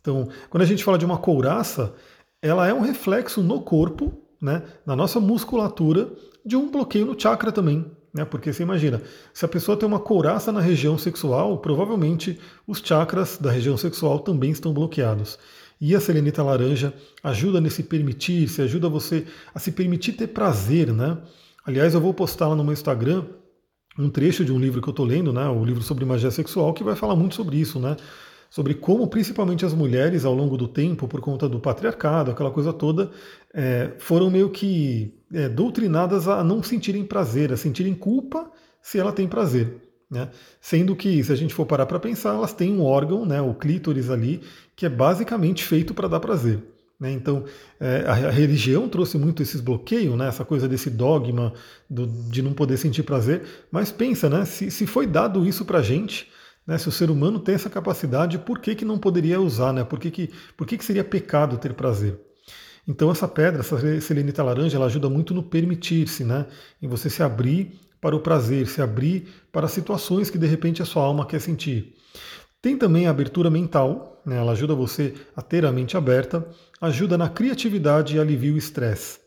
Então, 0.00 0.28
quando 0.48 0.62
a 0.62 0.66
gente 0.66 0.84
fala 0.84 0.96
de 0.96 1.04
uma 1.04 1.18
couraça, 1.18 1.92
ela 2.40 2.68
é 2.68 2.72
um 2.72 2.82
reflexo 2.82 3.42
no 3.42 3.62
corpo, 3.62 4.12
né, 4.40 4.62
na 4.86 4.94
nossa 4.94 5.18
musculatura, 5.18 6.08
de 6.44 6.54
um 6.56 6.70
bloqueio 6.70 7.06
no 7.06 7.18
chakra 7.18 7.50
também. 7.50 7.97
Né? 8.18 8.24
Porque 8.24 8.52
você 8.52 8.62
imagina, 8.62 9.00
se 9.32 9.44
a 9.44 9.48
pessoa 9.48 9.76
tem 9.76 9.86
uma 9.86 10.00
couraça 10.00 10.50
na 10.50 10.60
região 10.60 10.98
sexual, 10.98 11.58
provavelmente 11.58 12.38
os 12.66 12.78
chakras 12.78 13.38
da 13.38 13.50
região 13.50 13.76
sexual 13.76 14.18
também 14.18 14.50
estão 14.50 14.72
bloqueados. 14.72 15.38
E 15.80 15.94
a 15.94 16.00
selenita 16.00 16.42
laranja 16.42 16.92
ajuda 17.22 17.60
nesse 17.60 17.84
permitir, 17.84 18.48
se 18.48 18.60
ajuda 18.60 18.88
você 18.88 19.24
a 19.54 19.60
se 19.60 19.70
permitir 19.70 20.14
ter 20.14 20.26
prazer, 20.26 20.92
né? 20.92 21.16
Aliás, 21.64 21.94
eu 21.94 22.00
vou 22.00 22.12
postar 22.12 22.48
lá 22.48 22.56
no 22.56 22.64
meu 22.64 22.72
Instagram 22.72 23.24
um 23.96 24.10
trecho 24.10 24.44
de 24.44 24.52
um 24.52 24.58
livro 24.58 24.82
que 24.82 24.88
eu 24.88 24.92
estou 24.92 25.06
lendo, 25.06 25.32
né? 25.32 25.48
O 25.48 25.64
livro 25.64 25.82
sobre 25.82 26.04
magia 26.04 26.30
sexual, 26.30 26.72
que 26.72 26.82
vai 26.82 26.96
falar 26.96 27.14
muito 27.14 27.34
sobre 27.34 27.56
isso, 27.56 27.78
né? 27.78 27.96
sobre 28.50 28.74
como 28.74 29.06
principalmente 29.08 29.64
as 29.64 29.74
mulheres 29.74 30.24
ao 30.24 30.34
longo 30.34 30.56
do 30.56 30.66
tempo, 30.66 31.06
por 31.06 31.20
conta 31.20 31.48
do 31.48 31.60
patriarcado, 31.60 32.30
aquela 32.30 32.50
coisa 32.50 32.72
toda, 32.72 33.10
é, 33.52 33.92
foram 33.98 34.30
meio 34.30 34.48
que 34.50 35.17
é, 35.32 35.48
doutrinadas 35.48 36.28
a 36.28 36.42
não 36.42 36.62
sentirem 36.62 37.04
prazer, 37.04 37.52
a 37.52 37.56
sentirem 37.56 37.94
culpa 37.94 38.50
se 38.80 38.98
ela 38.98 39.12
tem 39.12 39.28
prazer. 39.28 39.88
Né? 40.10 40.30
Sendo 40.60 40.96
que, 40.96 41.22
se 41.22 41.30
a 41.32 41.36
gente 41.36 41.54
for 41.54 41.66
parar 41.66 41.86
para 41.86 42.00
pensar, 42.00 42.34
elas 42.34 42.52
têm 42.52 42.72
um 42.72 42.82
órgão, 42.82 43.26
né, 43.26 43.40
o 43.42 43.54
clítoris 43.54 44.08
ali, 44.08 44.40
que 44.74 44.86
é 44.86 44.88
basicamente 44.88 45.64
feito 45.64 45.92
para 45.92 46.08
dar 46.08 46.20
prazer. 46.20 46.62
Né? 46.98 47.12
Então, 47.12 47.44
é, 47.78 48.04
a, 48.06 48.12
a, 48.12 48.30
religião 48.30 48.88
trouxe 48.88 49.18
muito 49.18 49.42
esses 49.42 49.60
bloqueios, 49.60 50.16
né? 50.16 50.28
essa 50.28 50.44
coisa 50.44 50.66
desse 50.66 50.90
dogma 50.90 51.52
do, 51.88 52.06
de 52.06 52.42
não 52.42 52.52
poder 52.52 52.76
sentir 52.76 53.02
prazer. 53.02 53.42
Mas 53.70 53.92
pensa, 53.92 54.28
né? 54.28 54.44
se, 54.44 54.70
se 54.70 54.86
foi 54.86 55.06
dado 55.06 55.46
isso 55.46 55.64
para 55.64 55.78
a 55.78 55.82
gente, 55.82 56.28
né, 56.66 56.76
se 56.76 56.88
o 56.88 56.92
ser 56.92 57.10
humano 57.10 57.38
tem 57.38 57.54
essa 57.54 57.70
capacidade, 57.70 58.38
por 58.38 58.58
que, 58.58 58.74
que 58.74 58.84
não 58.84 58.98
poderia 58.98 59.40
usar? 59.40 59.72
Né? 59.72 59.84
Por, 59.84 59.98
que, 59.98 60.10
que, 60.10 60.30
por 60.56 60.66
que, 60.66 60.76
que 60.76 60.84
seria 60.84 61.04
pecado 61.04 61.56
ter 61.56 61.72
prazer? 61.74 62.18
Então 62.88 63.10
essa 63.10 63.28
pedra, 63.28 63.60
essa 63.60 64.00
selenita 64.00 64.42
laranja, 64.42 64.78
ela 64.78 64.86
ajuda 64.86 65.10
muito 65.10 65.34
no 65.34 65.42
permitir-se, 65.42 66.24
né? 66.24 66.46
em 66.80 66.88
você 66.88 67.10
se 67.10 67.22
abrir 67.22 67.78
para 68.00 68.16
o 68.16 68.20
prazer, 68.20 68.66
se 68.66 68.80
abrir 68.80 69.28
para 69.52 69.68
situações 69.68 70.30
que 70.30 70.38
de 70.38 70.46
repente 70.46 70.80
a 70.80 70.86
sua 70.86 71.02
alma 71.02 71.26
quer 71.26 71.38
sentir. 71.38 71.94
Tem 72.62 72.78
também 72.78 73.06
a 73.06 73.10
abertura 73.10 73.50
mental, 73.50 74.22
né? 74.24 74.38
ela 74.38 74.52
ajuda 74.52 74.74
você 74.74 75.14
a 75.36 75.42
ter 75.42 75.66
a 75.66 75.70
mente 75.70 75.98
aberta, 75.98 76.48
ajuda 76.80 77.18
na 77.18 77.28
criatividade 77.28 78.16
e 78.16 78.18
alivia 78.18 78.54
o 78.54 78.58
estresse. 78.58 79.18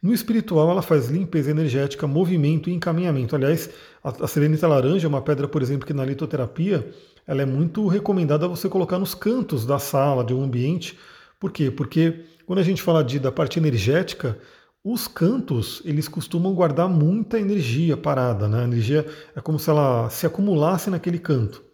No 0.00 0.12
espiritual, 0.12 0.70
ela 0.70 0.82
faz 0.82 1.08
limpeza 1.08 1.50
energética, 1.50 2.06
movimento 2.06 2.70
e 2.70 2.74
encaminhamento. 2.74 3.34
Aliás, 3.34 3.70
a, 4.04 4.10
a 4.24 4.26
selenita 4.28 4.68
laranja 4.68 5.06
é 5.06 5.08
uma 5.08 5.22
pedra, 5.22 5.48
por 5.48 5.62
exemplo, 5.62 5.86
que 5.86 5.94
na 5.94 6.04
litoterapia 6.04 6.86
ela 7.26 7.42
é 7.42 7.46
muito 7.46 7.88
recomendada 7.88 8.46
você 8.46 8.68
colocar 8.68 8.98
nos 8.98 9.14
cantos 9.14 9.66
da 9.66 9.78
sala, 9.78 10.22
de 10.22 10.34
um 10.34 10.44
ambiente. 10.44 10.96
Por 11.40 11.50
quê? 11.50 11.70
Porque 11.70 12.24
quando 12.46 12.58
a 12.58 12.62
gente 12.62 12.82
fala 12.82 13.02
de, 13.02 13.18
da 13.18 13.32
parte 13.32 13.58
energética, 13.58 14.38
os 14.82 15.08
cantos 15.08 15.80
eles 15.84 16.08
costumam 16.08 16.54
guardar 16.54 16.88
muita 16.88 17.40
energia 17.40 17.96
parada, 17.96 18.46
né? 18.46 18.60
A 18.60 18.64
energia 18.64 19.06
é 19.34 19.40
como 19.40 19.58
se 19.58 19.70
ela 19.70 20.10
se 20.10 20.26
acumulasse 20.26 20.90
naquele 20.90 21.18
canto. 21.18 21.64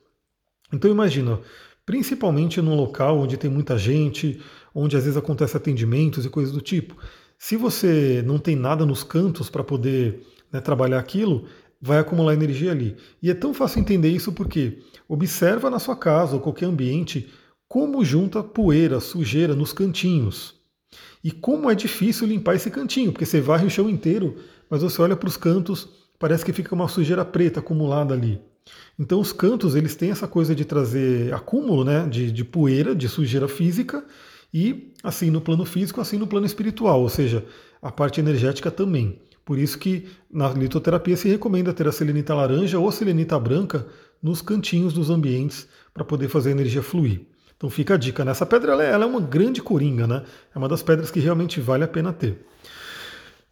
Então 0.73 0.89
imagina, 0.89 1.41
principalmente 1.85 2.63
num 2.63 2.77
local 2.77 3.19
onde 3.19 3.37
tem 3.37 3.51
muita 3.51 3.77
gente, 3.77 4.41
onde 4.73 4.97
às 4.97 5.03
vezes 5.03 5.17
acontece 5.17 5.57
atendimentos 5.57 6.25
e 6.25 6.31
coisas 6.31 6.53
do 6.53 6.61
tipo. 6.61 6.97
Se 7.37 7.57
você 7.57 8.23
não 8.25 8.39
tem 8.39 8.55
nada 8.55 8.87
nos 8.87 9.03
cantos 9.03 9.51
para 9.51 9.65
poder 9.65 10.25
né, 10.53 10.61
trabalhar 10.61 11.01
aquilo, 11.01 11.47
vai 11.81 11.99
acumular 11.99 12.35
energia 12.35 12.71
ali. 12.71 12.97
E 13.21 13.31
é 13.31 13.35
tão 13.35 13.53
fácil 13.53 13.81
entender 13.81 14.11
isso 14.11 14.33
porque 14.33 14.79
observa 15.09 15.69
na 15.69 15.81
sua 15.81 15.97
casa 15.97 16.35
ou 16.35 16.41
qualquer 16.41 16.67
ambiente 16.67 17.29
como 17.67 18.05
junta 18.05 18.43
poeira, 18.43 19.01
sujeira 19.01 19.55
nos 19.55 19.73
cantinhos. 19.73 20.60
E 21.23 21.31
como 21.31 21.71
é 21.71 21.75
difícil 21.75 22.27
limpar 22.27 22.57
esse 22.57 22.71
cantinho, 22.71 23.13
porque 23.13 23.27
você 23.27 23.41
varre 23.41 23.67
o 23.67 23.71
chão 23.71 23.89
inteiro, 23.91 24.37
mas 24.69 24.83
você 24.83 25.01
olha 25.03 25.17
para 25.17 25.29
os 25.29 25.37
cantos, 25.37 25.89
parece 26.19 26.45
que 26.45 26.53
fica 26.53 26.75
uma 26.75 26.89
sujeira 26.89 27.25
preta 27.25 27.61
acumulada 27.61 28.15
ali. 28.15 28.41
Então 28.99 29.21
os 29.21 29.33
cantos 29.33 29.75
eles 29.75 29.97
têm 29.97 30.11
essa 30.11 30.29
coisa 30.29 30.55
de 30.55 30.65
trazer 30.65 31.33
acúmulo 31.35 31.85
né, 31.85 32.07
de, 32.09 32.31
de 32.31 32.45
poeira, 32.45 32.95
de 32.95 33.09
sujeira 33.09 33.49
física, 33.49 34.05
e 34.53 34.93
assim 35.03 35.31
no 35.31 35.41
plano 35.41 35.65
físico, 35.65 36.01
assim 36.01 36.19
no 36.19 36.27
plano 36.27 36.47
espiritual, 36.47 37.01
ou 37.01 37.09
seja, 37.09 37.45
a 37.81 37.91
parte 37.91 38.21
energética 38.21 38.71
também. 38.71 39.21
Por 39.45 39.59
isso 39.59 39.79
que 39.79 40.07
na 40.31 40.49
litoterapia 40.53 41.17
se 41.17 41.29
recomenda 41.29 41.73
ter 41.73 41.87
a 41.89 41.93
selenita 41.93 42.35
laranja 42.35 42.79
ou 42.79 42.91
selenita 42.93 43.39
branca 43.39 43.87
nos 44.23 44.43
cantinhos 44.43 44.93
dos 44.93 45.11
ambientes 45.11 45.67
para 45.93 46.05
poder 46.05 46.29
fazer 46.29 46.51
a 46.51 46.53
energia 46.53 46.83
fluir. 46.83 47.27
Então 47.61 47.69
fica 47.69 47.93
a 47.93 47.97
dica, 47.99 48.25
né? 48.25 48.31
Essa 48.31 48.47
pedra 48.47 48.73
ela 48.73 48.83
é, 48.83 48.91
ela 48.91 49.05
é 49.05 49.07
uma 49.07 49.21
grande 49.21 49.61
coringa, 49.61 50.07
né? 50.07 50.23
É 50.55 50.57
uma 50.57 50.67
das 50.67 50.83
pedras 50.83 51.11
que 51.11 51.21
realmente 51.21 51.61
vale 51.61 51.85
a 51.85 51.89
pena 51.89 52.11
ter. 52.11 52.39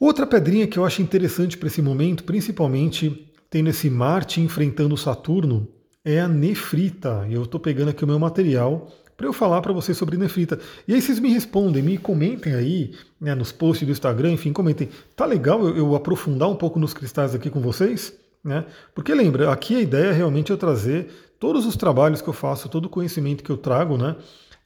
Outra 0.00 0.26
pedrinha 0.26 0.66
que 0.66 0.78
eu 0.78 0.86
acho 0.86 1.02
interessante 1.02 1.58
para 1.58 1.66
esse 1.66 1.82
momento, 1.82 2.24
principalmente 2.24 3.30
tendo 3.50 3.68
esse 3.68 3.90
Marte 3.90 4.40
enfrentando 4.40 4.96
Saturno, 4.96 5.68
é 6.02 6.20
a 6.20 6.26
nefrita. 6.26 7.26
Eu 7.30 7.42
estou 7.42 7.60
pegando 7.60 7.90
aqui 7.90 8.02
o 8.02 8.06
meu 8.06 8.18
material 8.18 8.90
para 9.14 9.26
eu 9.26 9.32
falar 9.34 9.60
para 9.60 9.74
vocês 9.74 9.98
sobre 9.98 10.16
nefrita. 10.16 10.58
E 10.86 10.94
aí 10.94 11.02
vocês 11.02 11.20
me 11.20 11.30
respondem, 11.30 11.82
me 11.82 11.98
comentem 11.98 12.54
aí, 12.54 12.94
né, 13.20 13.34
nos 13.34 13.52
posts 13.52 13.86
do 13.86 13.92
Instagram, 13.92 14.32
enfim, 14.32 14.54
comentem. 14.54 14.88
Tá 15.14 15.26
legal 15.26 15.60
eu, 15.60 15.76
eu 15.76 15.94
aprofundar 15.94 16.48
um 16.48 16.56
pouco 16.56 16.78
nos 16.78 16.94
cristais 16.94 17.34
aqui 17.34 17.50
com 17.50 17.60
vocês? 17.60 18.14
Né? 18.42 18.64
Porque 18.94 19.12
lembra, 19.12 19.52
aqui 19.52 19.76
a 19.76 19.80
ideia 19.80 20.06
é 20.06 20.12
realmente 20.12 20.50
eu 20.50 20.56
trazer 20.56 21.10
todos 21.38 21.66
os 21.66 21.76
trabalhos 21.76 22.20
que 22.20 22.28
eu 22.28 22.32
faço, 22.32 22.68
todo 22.68 22.86
o 22.86 22.88
conhecimento 22.88 23.44
que 23.44 23.50
eu 23.50 23.56
trago, 23.56 23.96
né? 23.96 24.16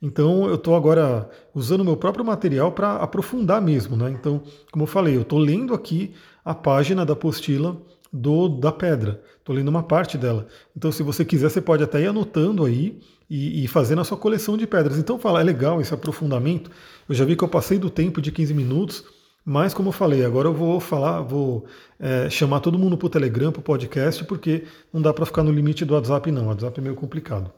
Então 0.00 0.48
eu 0.48 0.56
estou 0.56 0.74
agora 0.74 1.30
usando 1.54 1.84
meu 1.84 1.96
próprio 1.96 2.24
material 2.24 2.72
para 2.72 2.96
aprofundar 2.96 3.62
mesmo, 3.62 3.96
né? 3.96 4.10
Então, 4.10 4.42
como 4.70 4.82
eu 4.82 4.88
falei, 4.88 5.16
eu 5.16 5.22
estou 5.22 5.38
lendo 5.38 5.74
aqui 5.74 6.12
a 6.44 6.54
página 6.54 7.06
da 7.06 7.12
apostila 7.12 7.76
do 8.12 8.48
da 8.48 8.72
pedra. 8.72 9.22
Estou 9.38 9.54
lendo 9.54 9.68
uma 9.68 9.82
parte 9.82 10.18
dela. 10.18 10.46
Então, 10.76 10.92
se 10.92 11.02
você 11.02 11.24
quiser, 11.24 11.48
você 11.50 11.60
pode 11.60 11.82
até 11.82 12.00
ir 12.02 12.06
anotando 12.06 12.64
aí 12.64 13.00
e, 13.30 13.64
e 13.64 13.68
fazendo 13.68 14.00
a 14.00 14.04
sua 14.04 14.16
coleção 14.16 14.56
de 14.56 14.66
pedras. 14.66 14.98
Então, 14.98 15.18
fala, 15.18 15.40
é 15.40 15.44
legal 15.44 15.80
esse 15.80 15.94
aprofundamento. 15.94 16.70
Eu 17.08 17.14
já 17.14 17.24
vi 17.24 17.34
que 17.34 17.42
eu 17.42 17.48
passei 17.48 17.78
do 17.78 17.88
tempo 17.88 18.20
de 18.20 18.30
15 18.30 18.52
minutos, 18.54 19.04
mas 19.44 19.74
como 19.74 19.88
eu 19.88 19.92
falei, 19.92 20.24
agora 20.24 20.48
eu 20.48 20.54
vou 20.54 20.78
falar, 20.78 21.20
vou 21.20 21.64
é, 21.98 22.30
chamar 22.30 22.60
todo 22.60 22.78
mundo 22.78 22.96
para 22.96 23.06
o 23.06 23.10
Telegram, 23.10 23.50
para 23.50 23.60
o 23.60 23.62
podcast, 23.62 24.24
porque 24.24 24.64
não 24.92 25.02
dá 25.02 25.12
para 25.12 25.26
ficar 25.26 25.42
no 25.42 25.50
limite 25.50 25.84
do 25.84 25.94
WhatsApp, 25.94 26.30
não. 26.30 26.44
O 26.44 26.48
WhatsApp 26.48 26.78
é 26.78 26.82
meio 26.82 26.94
complicado. 26.94 27.52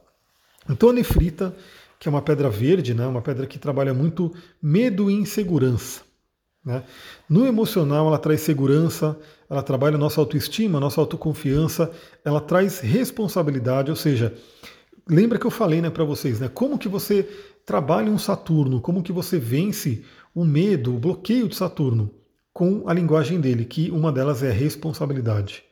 Então, 0.68 0.88
a 0.88 0.92
nefrita, 0.92 1.54
que 1.98 2.08
é 2.08 2.10
uma 2.10 2.22
pedra 2.22 2.48
verde, 2.48 2.94
né, 2.94 3.06
uma 3.06 3.20
pedra 3.20 3.46
que 3.46 3.58
trabalha 3.58 3.92
muito 3.92 4.32
medo 4.62 5.10
e 5.10 5.14
insegurança. 5.14 6.00
Né? 6.64 6.82
No 7.28 7.46
emocional, 7.46 8.06
ela 8.06 8.18
traz 8.18 8.40
segurança, 8.40 9.18
ela 9.50 9.62
trabalha 9.62 9.98
nossa 9.98 10.20
autoestima, 10.20 10.80
nossa 10.80 11.00
autoconfiança, 11.00 11.90
ela 12.24 12.40
traz 12.40 12.80
responsabilidade, 12.80 13.90
ou 13.90 13.96
seja, 13.96 14.34
lembra 15.06 15.38
que 15.38 15.46
eu 15.46 15.50
falei 15.50 15.82
né, 15.82 15.90
para 15.90 16.04
vocês, 16.04 16.40
né? 16.40 16.48
Como 16.48 16.78
que 16.78 16.88
você 16.88 17.28
trabalha 17.66 18.10
um 18.10 18.18
Saturno, 18.18 18.80
como 18.80 19.02
que 19.02 19.12
você 19.12 19.38
vence 19.38 20.02
o 20.34 20.44
medo, 20.44 20.94
o 20.94 20.98
bloqueio 20.98 21.48
de 21.48 21.56
Saturno 21.56 22.10
com 22.52 22.88
a 22.88 22.94
linguagem 22.94 23.40
dele, 23.40 23.64
que 23.64 23.90
uma 23.90 24.12
delas 24.12 24.42
é 24.42 24.50
responsabilidade. 24.50 25.64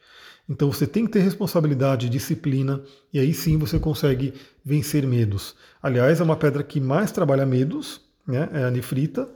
Então 0.49 0.71
você 0.71 0.87
tem 0.87 1.07
que 1.07 1.13
ter 1.13 1.21
responsabilidade, 1.21 2.09
disciplina, 2.09 2.83
e 3.13 3.21
aí 3.21 3.33
sim 3.33 3.57
você 3.57 3.79
consegue 3.79 4.35
vencer 4.65 5.07
medos. 5.07 5.55
Aliás, 5.81 6.21
é 6.21 6.25
uma 6.25 6.37
pedra 6.37 6.63
que 6.65 6.81
mais 6.81 7.13
trabalha 7.13 7.47
medos, 7.47 8.01
né? 8.27 8.49
é 8.53 8.65
a 8.65 8.71
nefrita. 8.71 9.29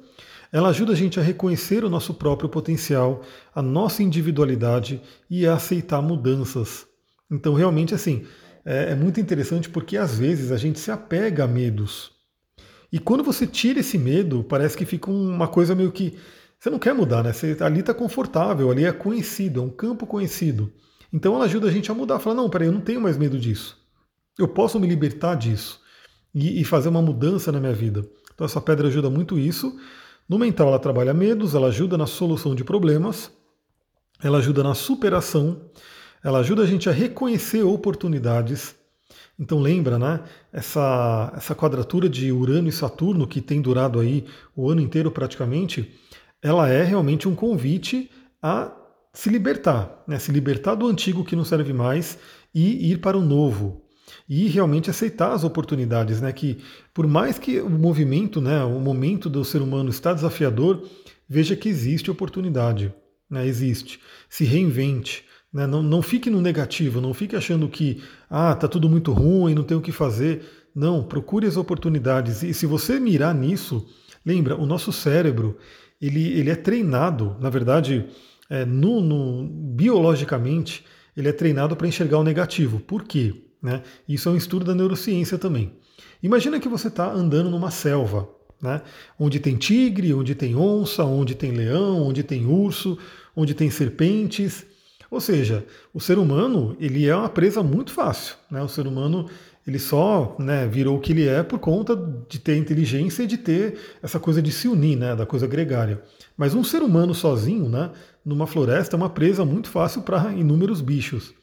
Ela 0.53 0.71
ajuda 0.71 0.93
a 0.93 0.97
gente 0.97 1.21
a 1.21 1.23
reconhecer 1.23 1.85
o 1.85 1.89
nosso 1.89 2.15
próprio 2.15 2.49
potencial, 2.49 3.23
a 3.55 3.63
nossa 3.63 4.03
individualidade 4.03 5.01
e 5.31 5.47
a 5.47 5.55
aceitar 5.55 6.03
mudanças. 6.03 6.87
Então, 7.31 7.55
realmente, 7.55 7.95
assim, 7.95 8.25
é, 8.65 8.93
é 8.93 8.95
muito 8.97 9.21
interessante 9.21 9.69
porque 9.69 9.97
às 9.97 10.19
vezes 10.19 10.51
a 10.51 10.57
gente 10.57 10.81
se 10.81 10.91
apega 10.91 11.45
a 11.45 11.49
medos. 11.49 12.16
E 12.97 12.99
quando 12.99 13.23
você 13.23 13.47
tira 13.47 13.81
esse 13.81 13.99
medo, 13.99 14.43
parece 14.43 14.75
que 14.75 14.87
fica 14.87 15.11
uma 15.11 15.47
coisa 15.47 15.75
meio 15.75 15.93
que. 15.93 16.17
Você 16.59 16.71
não 16.71 16.79
quer 16.79 16.95
mudar, 16.95 17.23
né? 17.23 17.31
Você, 17.31 17.55
ali 17.61 17.81
está 17.81 17.93
confortável, 17.93 18.71
ali 18.71 18.87
é 18.87 18.91
conhecido, 18.91 19.61
é 19.61 19.63
um 19.63 19.69
campo 19.69 20.07
conhecido. 20.07 20.73
Então 21.13 21.35
ela 21.35 21.45
ajuda 21.45 21.69
a 21.69 21.71
gente 21.71 21.91
a 21.91 21.95
mudar, 21.95 22.19
falar, 22.19 22.37
não, 22.37 22.49
peraí, 22.49 22.69
eu 22.69 22.73
não 22.73 22.81
tenho 22.81 22.99
mais 22.99 23.19
medo 23.19 23.39
disso. 23.39 23.77
Eu 24.39 24.49
posso 24.49 24.81
me 24.81 24.87
libertar 24.87 25.35
disso 25.35 25.79
e, 26.35 26.59
e 26.59 26.65
fazer 26.65 26.89
uma 26.89 27.03
mudança 27.03 27.53
na 27.53 27.61
minha 27.61 27.75
vida. 27.75 28.03
Então 28.35 28.47
essa 28.47 28.63
pedra 28.63 28.89
ajuda 28.89 29.11
muito 29.11 29.39
isso. 29.39 29.79
No 30.27 30.39
mental 30.39 30.69
ela 30.69 30.79
trabalha 30.79 31.13
medos, 31.13 31.55
ela 31.55 31.67
ajuda 31.67 31.99
na 31.99 32.07
solução 32.07 32.55
de 32.55 32.65
problemas, 32.65 33.31
ela 34.23 34.39
ajuda 34.39 34.63
na 34.63 34.73
superação, 34.73 35.61
ela 36.25 36.39
ajuda 36.39 36.63
a 36.63 36.67
gente 36.67 36.89
a 36.89 36.93
reconhecer 36.93 37.63
oportunidades. 37.63 38.75
Então 39.39 39.61
lembra, 39.61 39.99
né? 39.99 40.21
Essa, 40.53 41.33
essa 41.37 41.55
quadratura 41.55 42.09
de 42.09 42.33
Urano 42.33 42.69
e 42.69 42.73
Saturno 42.73 43.27
que 43.27 43.41
tem 43.41 43.61
durado 43.61 44.01
aí 44.01 44.25
o 44.55 44.71
ano 44.71 44.81
inteiro 44.81 45.11
praticamente, 45.11 45.95
ela 46.43 46.69
é 46.69 46.83
realmente 46.83 47.29
um 47.29 47.35
convite 47.35 48.11
a 48.43 48.73
se 49.13 49.31
libertar, 49.31 50.05
né? 50.07 50.19
se 50.19 50.31
libertar 50.31 50.75
do 50.75 50.87
antigo 50.87 51.25
que 51.25 51.35
não 51.35 51.45
serve 51.45 51.73
mais 51.73 52.19
e 52.55 52.93
ir 52.93 52.99
para 52.99 53.17
o 53.17 53.25
novo. 53.25 53.83
E 54.29 54.47
realmente 54.47 54.89
aceitar 54.89 55.33
as 55.33 55.43
oportunidades, 55.43 56.21
né? 56.21 56.33
Que 56.33 56.59
por 56.95 57.07
mais 57.07 57.39
que 57.39 57.61
o 57.61 57.69
movimento, 57.69 58.41
né, 58.41 58.63
o 58.63 58.79
momento 58.79 59.29
do 59.29 59.45
ser 59.45 59.61
humano 59.61 59.91
está 59.91 60.13
desafiador, 60.13 60.89
veja 61.29 61.57
que 61.57 61.69
existe 61.69 62.11
oportunidade, 62.11 62.95
né? 63.29 63.47
Existe. 63.47 63.99
Se 64.29 64.45
reinvente. 64.45 65.25
Né? 65.57 65.67
Não, 65.67 65.83
não 65.83 66.03
fique 66.03 66.29
no 66.29 66.43
negativo, 66.43 67.01
não 67.01 67.15
fique 67.15 67.35
achando 67.35 67.67
que 67.67 68.03
ah, 68.29 68.55
tá 68.55 68.69
tudo 68.69 68.91
muito 68.91 69.11
ruim, 69.11 69.55
não 69.55 69.65
tem 69.65 69.75
o 69.75 69.81
que 69.81 69.91
fazer. 69.91 70.43
Não, 70.75 71.03
procure 71.03 71.47
as 71.47 71.57
oportunidades. 71.57 72.43
E 72.43 72.53
se 72.53 72.67
você 72.67 73.01
mirar 73.01 73.35
nisso, 73.35 73.87
lembra, 74.23 74.55
o 74.55 74.67
nosso 74.67 74.93
cérebro 74.93 75.57
ele, 75.99 76.39
ele 76.39 76.51
é 76.51 76.55
treinado, 76.55 77.39
na 77.41 77.49
verdade, 77.49 78.05
é, 78.51 78.67
no, 78.67 79.01
no, 79.01 79.49
biologicamente, 79.49 80.85
ele 81.17 81.29
é 81.29 81.33
treinado 81.33 81.75
para 81.75 81.89
enxergar 81.89 82.19
o 82.19 82.25
negativo. 82.25 82.79
Por 82.79 83.05
quê? 83.05 83.43
Né? 83.63 83.83
Isso 84.07 84.29
é 84.29 84.33
um 84.33 84.37
estudo 84.37 84.67
da 84.67 84.75
neurociência 84.75 85.39
também. 85.39 85.73
Imagina 86.23 86.61
que 86.61 86.69
você 86.69 86.89
está 86.89 87.11
andando 87.11 87.49
numa 87.49 87.71
selva, 87.71 88.29
né? 88.61 88.83
onde 89.19 89.41
tem 89.41 89.57
tigre, 89.57 90.13
onde 90.13 90.35
tem 90.35 90.55
onça, 90.55 91.03
onde 91.03 91.35
tem 91.35 91.53
leão, 91.53 92.03
onde 92.03 92.23
tem 92.23 92.45
urso, 92.45 92.99
onde 93.35 93.55
tem 93.55 93.71
serpentes. 93.71 94.76
Ou 95.11 95.21
seja, 95.21 95.65
o 95.95 96.01
ser 96.01 96.19
humano 96.19 96.77
ele 96.81 97.07
é 97.07 97.15
uma 97.15 97.29
presa 97.29 97.63
muito 97.63 97.93
fácil. 97.93 98.37
Né? 98.51 98.63
O 98.63 98.69
ser 98.69 98.87
humano 98.87 99.29
ele 99.67 99.79
só 99.79 100.37
né, 100.39 100.67
virou 100.67 100.97
o 100.97 101.01
que 101.01 101.13
ele 101.13 101.27
é 101.27 101.43
por 101.43 101.59
conta 101.59 101.97
de 102.29 102.39
ter 102.39 102.57
inteligência 102.57 103.25
e 103.25 103.27
de 103.27 103.37
ter 103.37 103.79
essa 104.01 104.21
coisa 104.21 104.41
de 104.41 104.53
se 104.53 104.69
unir, 104.69 104.97
né, 104.97 105.17
da 105.17 105.27
coisa 105.27 105.47
gregária. 105.47 106.01
Mas 106.37 106.55
um 106.55 106.63
ser 106.63 106.83
humano 106.83 107.13
sozinho, 107.13 107.69
né, 107.69 107.91
numa 108.25 108.47
floresta, 108.47 108.95
é 108.95 108.99
uma 108.99 109.11
presa 109.11 109.45
muito 109.45 109.69
fácil 109.69 110.03
para 110.03 110.33
inúmeros 110.33 110.81
bichos. 110.81 111.35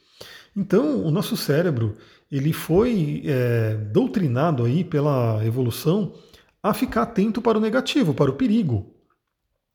Então, 0.56 1.04
o 1.04 1.10
nosso 1.10 1.36
cérebro 1.36 1.96
ele 2.30 2.52
foi 2.52 3.22
é, 3.26 3.74
doutrinado 3.92 4.64
aí 4.64 4.82
pela 4.84 5.44
evolução 5.44 6.14
a 6.62 6.72
ficar 6.72 7.02
atento 7.02 7.42
para 7.42 7.58
o 7.58 7.60
negativo, 7.60 8.14
para 8.14 8.30
o 8.30 8.34
perigo. 8.34 8.94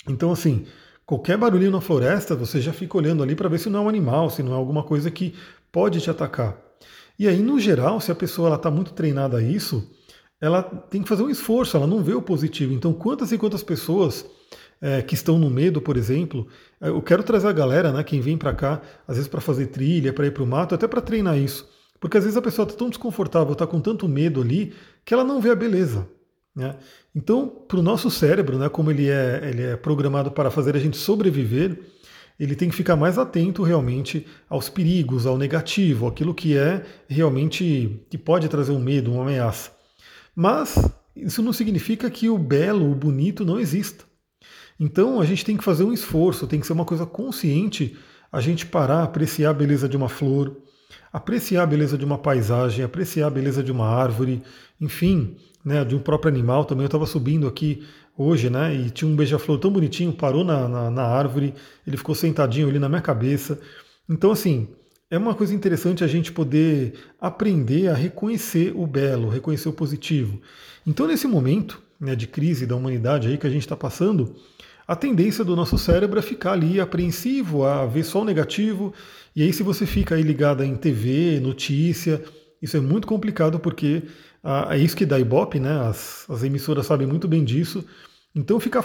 Então, 0.07 0.31
assim, 0.31 0.65
qualquer 1.09 1.39
barulhinho 1.39 1.71
na 1.71 1.81
floresta, 1.81 2.35
você 2.35 2.61
já 2.61 2.71
fica 2.71 2.95
olhando 2.95 3.23
ali 3.23 3.35
para 3.35 3.49
ver 3.49 3.57
se 3.57 3.67
não 3.67 3.79
é 3.79 3.81
um 3.81 3.89
animal, 3.89 4.29
se 4.29 4.43
não 4.43 4.53
é 4.53 4.55
alguma 4.55 4.83
coisa 4.83 5.09
que 5.09 5.33
pode 5.71 5.99
te 5.99 6.07
atacar. 6.07 6.55
E 7.17 7.27
aí, 7.27 7.41
no 7.41 7.59
geral, 7.59 7.99
se 7.99 8.11
a 8.11 8.15
pessoa 8.15 8.53
está 8.53 8.69
muito 8.69 8.93
treinada 8.93 9.37
a 9.37 9.41
isso, 9.41 9.89
ela 10.39 10.61
tem 10.61 11.01
que 11.01 11.09
fazer 11.09 11.23
um 11.23 11.29
esforço, 11.31 11.75
ela 11.75 11.87
não 11.87 12.03
vê 12.03 12.13
o 12.13 12.21
positivo. 12.21 12.73
Então, 12.73 12.93
quantas 12.93 13.31
e 13.31 13.39
quantas 13.39 13.63
pessoas 13.63 14.23
é, 14.79 15.01
que 15.01 15.15
estão 15.15 15.39
no 15.39 15.49
medo, 15.49 15.81
por 15.81 15.97
exemplo, 15.97 16.47
é, 16.79 16.89
eu 16.89 17.01
quero 17.01 17.23
trazer 17.23 17.47
a 17.47 17.53
galera, 17.53 17.91
né, 17.91 18.03
quem 18.03 18.21
vem 18.21 18.37
para 18.37 18.53
cá, 18.53 18.79
às 19.07 19.15
vezes 19.15 19.27
para 19.27 19.41
fazer 19.41 19.65
trilha, 19.65 20.13
para 20.13 20.27
ir 20.27 20.31
para 20.31 20.43
o 20.43 20.47
mato, 20.47 20.75
até 20.75 20.87
para 20.87 21.01
treinar 21.01 21.39
isso. 21.39 21.67
Porque 21.99 22.19
às 22.19 22.23
vezes 22.23 22.37
a 22.37 22.41
pessoa 22.41 22.67
está 22.67 22.77
tão 22.77 22.87
desconfortável, 22.87 23.53
está 23.53 23.65
com 23.65 23.81
tanto 23.81 24.07
medo 24.07 24.41
ali, 24.41 24.75
que 25.03 25.11
ela 25.11 25.23
não 25.23 25.41
vê 25.41 25.49
a 25.49 25.55
beleza. 25.55 26.07
Né? 26.55 26.75
Então, 27.15 27.47
para 27.47 27.79
o 27.79 27.83
nosso 27.83 28.09
cérebro, 28.09 28.57
né, 28.57 28.69
como 28.69 28.91
ele 28.91 29.09
é, 29.09 29.49
ele 29.49 29.63
é 29.63 29.75
programado 29.75 30.31
para 30.31 30.51
fazer 30.51 30.75
a 30.75 30.79
gente 30.79 30.97
sobreviver, 30.97 31.79
ele 32.39 32.55
tem 32.55 32.69
que 32.69 32.75
ficar 32.75 32.95
mais 32.95 33.17
atento 33.17 33.63
realmente 33.63 34.25
aos 34.49 34.69
perigos, 34.69 35.25
ao 35.25 35.37
negativo, 35.37 36.07
aquilo 36.07 36.33
que 36.33 36.57
é 36.57 36.85
realmente 37.07 38.01
que 38.09 38.17
pode 38.17 38.47
trazer 38.47 38.71
um 38.71 38.79
medo, 38.79 39.11
uma 39.11 39.23
ameaça. 39.23 39.71
Mas 40.33 40.77
isso 41.15 41.41
não 41.41 41.51
significa 41.51 42.09
que 42.09 42.29
o 42.29 42.37
belo, 42.37 42.89
o 42.89 42.95
bonito 42.95 43.43
não 43.43 43.59
exista. 43.59 44.05
Então 44.79 45.19
a 45.19 45.25
gente 45.25 45.43
tem 45.43 45.57
que 45.57 45.63
fazer 45.63 45.83
um 45.83 45.91
esforço, 45.91 46.47
tem 46.47 46.61
que 46.61 46.65
ser 46.65 46.73
uma 46.73 46.85
coisa 46.85 47.05
consciente 47.05 47.97
a 48.31 48.39
gente 48.39 48.65
parar, 48.65 49.03
apreciar 49.03 49.49
a 49.49 49.53
beleza 49.53 49.89
de 49.89 49.97
uma 49.97 50.07
flor, 50.07 50.55
apreciar 51.11 51.63
a 51.63 51.67
beleza 51.67 51.97
de 51.97 52.05
uma 52.05 52.17
paisagem, 52.17 52.83
apreciar 52.83 53.27
a 53.27 53.31
beleza 53.31 53.63
de 53.63 53.71
uma 53.71 53.87
árvore, 53.87 54.41
enfim, 54.79 55.35
né, 55.63 55.83
de 55.83 55.95
um 55.95 55.99
próprio 55.99 56.31
animal 56.31 56.65
também. 56.65 56.83
Eu 56.83 56.87
estava 56.87 57.05
subindo 57.05 57.47
aqui 57.47 57.83
hoje, 58.17 58.49
né? 58.49 58.75
E 58.75 58.89
tinha 58.89 59.09
um 59.09 59.15
beija-flor 59.15 59.57
tão 59.59 59.71
bonitinho, 59.71 60.11
parou 60.11 60.43
na, 60.43 60.67
na, 60.67 60.91
na, 60.91 61.03
árvore, 61.03 61.53
ele 61.87 61.95
ficou 61.95 62.13
sentadinho 62.13 62.67
ali 62.67 62.77
na 62.77 62.89
minha 62.89 63.01
cabeça. 63.01 63.59
Então, 64.09 64.31
assim, 64.31 64.67
é 65.09 65.17
uma 65.17 65.33
coisa 65.33 65.55
interessante 65.55 66.03
a 66.03 66.07
gente 66.07 66.31
poder 66.31 66.93
aprender 67.19 67.87
a 67.87 67.93
reconhecer 67.93 68.73
o 68.75 68.85
belo, 68.85 69.29
reconhecer 69.29 69.69
o 69.69 69.73
positivo. 69.73 70.41
Então, 70.85 71.07
nesse 71.07 71.27
momento 71.27 71.81
né, 71.99 72.15
de 72.15 72.27
crise 72.27 72.65
da 72.65 72.75
humanidade 72.75 73.27
aí 73.27 73.37
que 73.37 73.47
a 73.47 73.49
gente 73.49 73.61
está 73.61 73.75
passando, 73.75 74.35
a 74.87 74.95
tendência 74.95 75.45
do 75.45 75.55
nosso 75.55 75.77
cérebro 75.77 76.19
é 76.19 76.21
ficar 76.21 76.53
ali 76.53 76.79
apreensivo, 76.79 77.63
a 77.63 77.85
ver 77.85 78.03
só 78.03 78.21
o 78.21 78.25
negativo. 78.25 78.93
E 79.35 79.43
aí, 79.43 79.53
se 79.53 79.63
você 79.63 79.85
fica 79.85 80.15
aí 80.15 80.23
ligado 80.23 80.63
em 80.63 80.75
TV, 80.75 81.39
notícia, 81.39 82.23
isso 82.61 82.75
é 82.75 82.79
muito 82.79 83.07
complicado 83.07 83.59
porque 83.59 84.03
ah, 84.43 84.69
é 84.71 84.77
isso 84.77 84.95
que 84.95 85.05
dá 85.05 85.19
Ibope, 85.19 85.59
né? 85.59 85.87
As, 85.87 86.25
as 86.29 86.43
emissoras 86.43 86.85
sabem 86.85 87.07
muito 87.07 87.27
bem 87.27 87.43
disso. 87.43 87.85
Então 88.35 88.59
ficar 88.59 88.83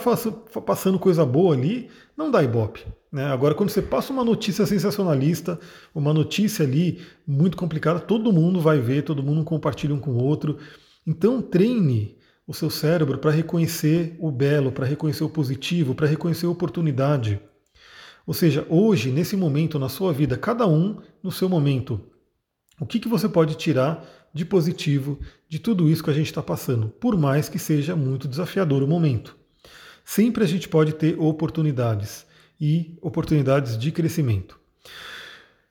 passando 0.65 0.97
coisa 0.97 1.25
boa 1.25 1.53
ali 1.53 1.89
não 2.17 2.31
dá 2.31 2.43
ibope. 2.43 2.85
Né? 3.11 3.25
Agora, 3.25 3.53
quando 3.53 3.69
você 3.69 3.81
passa 3.81 4.11
uma 4.11 4.23
notícia 4.23 4.65
sensacionalista, 4.65 5.59
uma 5.93 6.13
notícia 6.13 6.65
ali 6.65 7.01
muito 7.27 7.55
complicada, 7.55 7.99
todo 7.99 8.33
mundo 8.33 8.59
vai 8.59 8.79
ver, 8.79 9.03
todo 9.03 9.23
mundo 9.23 9.43
compartilha 9.43 9.93
um 9.93 9.99
com 9.99 10.11
o 10.11 10.23
outro. 10.23 10.57
Então 11.05 11.41
treine 11.41 12.17
o 12.47 12.53
seu 12.53 12.69
cérebro 12.69 13.19
para 13.19 13.31
reconhecer 13.31 14.15
o 14.19 14.31
belo, 14.31 14.71
para 14.71 14.85
reconhecer 14.85 15.23
o 15.23 15.29
positivo, 15.29 15.93
para 15.93 16.07
reconhecer 16.07 16.47
a 16.47 16.49
oportunidade. 16.49 17.39
Ou 18.25 18.33
seja, 18.33 18.65
hoje, 18.69 19.11
nesse 19.11 19.35
momento 19.35 19.77
na 19.77 19.89
sua 19.89 20.11
vida, 20.11 20.37
cada 20.37 20.67
um 20.67 20.97
no 21.21 21.31
seu 21.31 21.47
momento, 21.47 22.01
o 22.79 22.85
que, 22.85 22.99
que 22.99 23.07
você 23.07 23.29
pode 23.29 23.55
tirar 23.55 24.05
de 24.33 24.43
positivo 24.43 25.19
de 25.47 25.59
tudo 25.59 25.89
isso 25.89 26.03
que 26.03 26.09
a 26.09 26.13
gente 26.13 26.27
está 26.27 26.43
passando, 26.43 26.89
por 26.89 27.17
mais 27.17 27.47
que 27.47 27.57
seja 27.57 27.95
muito 27.95 28.27
desafiador 28.27 28.83
o 28.83 28.87
momento. 28.87 29.37
Sempre 30.03 30.43
a 30.43 30.47
gente 30.47 30.67
pode 30.67 30.93
ter 30.93 31.17
oportunidades 31.17 32.25
e 32.59 32.97
oportunidades 33.01 33.77
de 33.77 33.91
crescimento. 33.91 34.59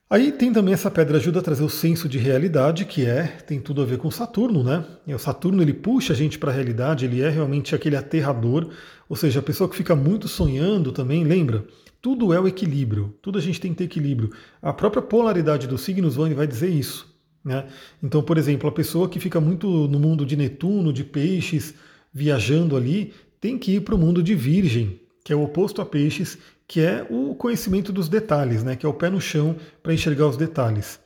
Aí 0.08 0.32
tem 0.32 0.52
também 0.52 0.72
essa 0.72 0.90
pedra 0.90 1.18
ajuda 1.18 1.40
a 1.40 1.42
trazer 1.42 1.64
o 1.64 1.68
senso 1.68 2.08
de 2.08 2.18
realidade, 2.18 2.84
que 2.84 3.04
é 3.04 3.24
tem 3.24 3.60
tudo 3.60 3.82
a 3.82 3.84
ver 3.84 3.98
com 3.98 4.10
Saturno, 4.10 4.62
né? 4.62 4.84
E 5.06 5.14
o 5.14 5.18
Saturno 5.18 5.62
ele 5.62 5.74
puxa 5.74 6.12
a 6.12 6.16
gente 6.16 6.38
para 6.38 6.50
a 6.50 6.54
realidade, 6.54 7.04
ele 7.04 7.20
é 7.20 7.28
realmente 7.28 7.74
aquele 7.74 7.96
aterrador, 7.96 8.70
ou 9.08 9.16
seja, 9.16 9.40
a 9.40 9.42
pessoa 9.42 9.68
que 9.68 9.76
fica 9.76 9.94
muito 9.94 10.28
sonhando 10.28 10.92
também, 10.92 11.24
lembra? 11.24 11.64
Tudo 12.04 12.34
é 12.34 12.38
o 12.38 12.46
equilíbrio, 12.46 13.14
tudo 13.22 13.38
a 13.38 13.40
gente 13.40 13.58
tem 13.58 13.70
que 13.70 13.78
ter 13.78 13.84
equilíbrio. 13.84 14.30
A 14.60 14.74
própria 14.74 15.00
polaridade 15.00 15.66
dos 15.66 15.80
signos 15.80 16.16
vai 16.16 16.46
dizer 16.46 16.68
isso. 16.68 17.10
Né? 17.42 17.64
Então, 18.02 18.22
por 18.22 18.36
exemplo, 18.36 18.68
a 18.68 18.72
pessoa 18.72 19.08
que 19.08 19.18
fica 19.18 19.40
muito 19.40 19.88
no 19.88 19.98
mundo 19.98 20.26
de 20.26 20.36
Netuno, 20.36 20.92
de 20.92 21.02
peixes, 21.02 21.72
viajando 22.12 22.76
ali, 22.76 23.14
tem 23.40 23.56
que 23.56 23.76
ir 23.76 23.80
para 23.80 23.94
o 23.94 23.98
mundo 23.98 24.22
de 24.22 24.34
Virgem, 24.34 25.00
que 25.24 25.32
é 25.32 25.36
o 25.36 25.44
oposto 25.44 25.80
a 25.80 25.86
peixes, 25.86 26.36
que 26.68 26.78
é 26.82 27.06
o 27.08 27.34
conhecimento 27.34 27.90
dos 27.90 28.06
detalhes, 28.06 28.62
né? 28.62 28.76
que 28.76 28.84
é 28.84 28.88
o 28.88 28.92
pé 28.92 29.08
no 29.08 29.18
chão 29.18 29.56
para 29.82 29.94
enxergar 29.94 30.28
os 30.28 30.36
detalhes. 30.36 31.00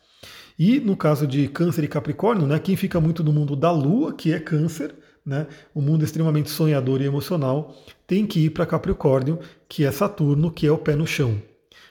E 0.59 0.81
no 0.81 0.97
caso 0.97 1.29
de 1.29 1.47
Câncer 1.47 1.85
e 1.85 1.89
Capricórnio, 1.89 2.45
né, 2.45 2.59
quem 2.59 2.75
fica 2.75 3.01
muito 3.01 3.23
no 3.23 3.33
mundo 3.33 3.55
da 3.55 3.71
Lua, 3.71 4.13
que 4.13 4.33
é 4.33 4.41
Câncer, 4.41 4.93
né, 5.29 5.47
o 5.75 5.83
mundo 5.83 6.03
extremamente 6.05 6.49
sonhador 6.49 7.03
e 7.03 7.05
emocional, 7.05 7.77
tem 8.07 8.27
que 8.27 8.47
ir 8.47 8.51
para 8.51 8.65
Capricórnio, 8.65 9.39
que 9.69 9.85
é 9.85 9.91
Saturno, 9.91 10.51
que 10.51 10.67
é 10.67 10.73
o 10.73 10.79
pé 10.79 10.97
no 10.97 11.07
chão. 11.07 11.37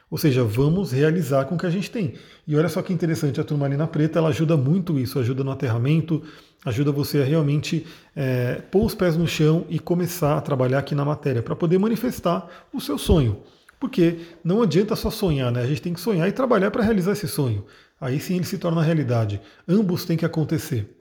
Ou 0.10 0.18
seja, 0.18 0.44
vamos 0.44 0.92
realizar 0.92 1.46
com 1.46 1.56
o 1.56 1.58
que 1.58 1.66
a 1.66 1.70
gente 1.70 1.92
tem. 1.92 2.14
E 2.48 2.56
olha 2.56 2.70
só 2.70 2.82
que 2.82 2.94
interessante, 2.94 3.40
a 3.40 3.44
turmalina 3.44 3.86
preta 3.86 4.18
ela 4.18 4.30
ajuda 4.30 4.58
muito 4.58 4.98
isso, 4.98 5.20
ajuda 5.20 5.44
no 5.44 5.52
aterramento, 5.52 6.24
ajuda 6.66 6.92
você 6.92 7.22
a 7.22 7.26
realmente 7.26 7.86
é, 8.16 8.56
pôr 8.72 8.86
os 8.86 8.96
pés 8.96 9.16
no 9.16 9.28
chão 9.28 9.66
e 9.70 9.78
começar 9.78 10.38
a 10.38 10.42
trabalhar 10.42 10.80
aqui 10.80 10.96
na 10.96 11.06
matéria, 11.06 11.44
para 11.44 11.56
poder 11.56 11.78
manifestar 11.78 12.48
o 12.74 12.82
seu 12.82 12.98
sonho. 12.98 13.38
Porque 13.80 14.20
não 14.44 14.64
adianta 14.64 14.96
só 14.96 15.12
sonhar, 15.12 15.52
né? 15.52 15.62
A 15.62 15.68
gente 15.68 15.82
tem 15.84 15.94
que 15.94 16.00
sonhar 16.00 16.28
e 16.28 16.32
trabalhar 16.32 16.72
para 16.72 16.84
realizar 16.84 17.12
esse 17.12 17.28
sonho. 17.28 17.66
Aí 18.02 18.20
sim 18.20 18.36
ele 18.36 18.46
se 18.46 18.58
torna 18.58 18.82
realidade. 18.82 19.40
Ambos 19.68 20.06
têm 20.06 20.18
que 20.18 20.26
acontecer. 20.26 20.97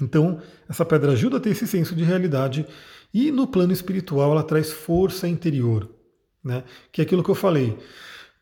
Então, 0.00 0.40
essa 0.68 0.84
pedra 0.84 1.12
ajuda 1.12 1.36
a 1.36 1.40
ter 1.40 1.50
esse 1.50 1.66
senso 1.66 1.94
de 1.94 2.02
realidade 2.02 2.66
e 3.12 3.30
no 3.30 3.46
plano 3.46 3.72
espiritual 3.72 4.32
ela 4.32 4.42
traz 4.42 4.72
força 4.72 5.28
interior, 5.28 5.88
né? 6.42 6.64
Que 6.90 7.00
é 7.00 7.04
aquilo 7.04 7.22
que 7.22 7.30
eu 7.30 7.34
falei 7.34 7.78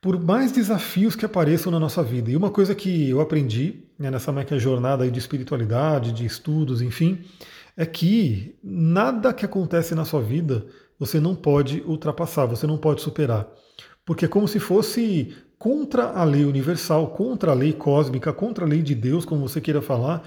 por 0.02 0.20
mais 0.20 0.50
desafios 0.50 1.14
que 1.14 1.24
apareçam 1.24 1.70
na 1.70 1.78
nossa 1.78 2.02
vida. 2.02 2.28
E 2.28 2.36
uma 2.36 2.50
coisa 2.50 2.74
que 2.74 3.08
eu 3.08 3.20
aprendi 3.20 3.84
né, 3.96 4.10
nessa 4.10 4.32
minha 4.32 4.58
jornada 4.58 5.08
de 5.08 5.16
espiritualidade, 5.16 6.10
de 6.10 6.26
estudos, 6.26 6.82
enfim, 6.82 7.20
é 7.76 7.86
que 7.86 8.58
nada 8.64 9.32
que 9.32 9.46
acontece 9.46 9.94
na 9.94 10.04
sua 10.04 10.20
vida 10.20 10.66
você 10.98 11.20
não 11.20 11.36
pode 11.36 11.82
ultrapassar, 11.86 12.46
você 12.46 12.66
não 12.66 12.76
pode 12.76 13.00
superar. 13.00 13.46
Porque 14.04 14.24
é 14.24 14.28
como 14.28 14.48
se 14.48 14.58
fosse 14.58 15.36
contra 15.56 16.10
a 16.10 16.24
lei 16.24 16.44
universal, 16.44 17.10
contra 17.10 17.52
a 17.52 17.54
lei 17.54 17.72
cósmica, 17.72 18.32
contra 18.32 18.64
a 18.64 18.68
lei 18.68 18.82
de 18.82 18.96
Deus, 18.96 19.24
como 19.24 19.48
você 19.48 19.60
queira 19.60 19.80
falar, 19.80 20.24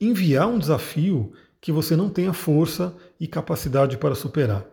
enviar 0.00 0.48
um 0.48 0.58
desafio 0.58 1.32
que 1.60 1.72
você 1.72 1.96
não 1.96 2.08
tenha 2.08 2.32
força 2.32 2.94
e 3.18 3.26
capacidade 3.26 3.96
para 3.96 4.14
superar. 4.14 4.64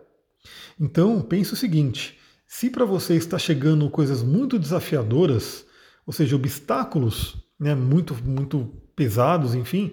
Então, 0.78 1.20
pense 1.20 1.52
o 1.52 1.56
seguinte: 1.56 2.18
se 2.46 2.70
para 2.70 2.84
você 2.84 3.14
está 3.14 3.38
chegando 3.38 3.90
coisas 3.90 4.22
muito 4.22 4.58
desafiadoras, 4.58 5.64
ou 6.06 6.12
seja, 6.12 6.36
obstáculos 6.36 7.36
né, 7.58 7.74
muito, 7.74 8.14
muito 8.24 8.72
pesados, 8.94 9.54
enfim, 9.54 9.92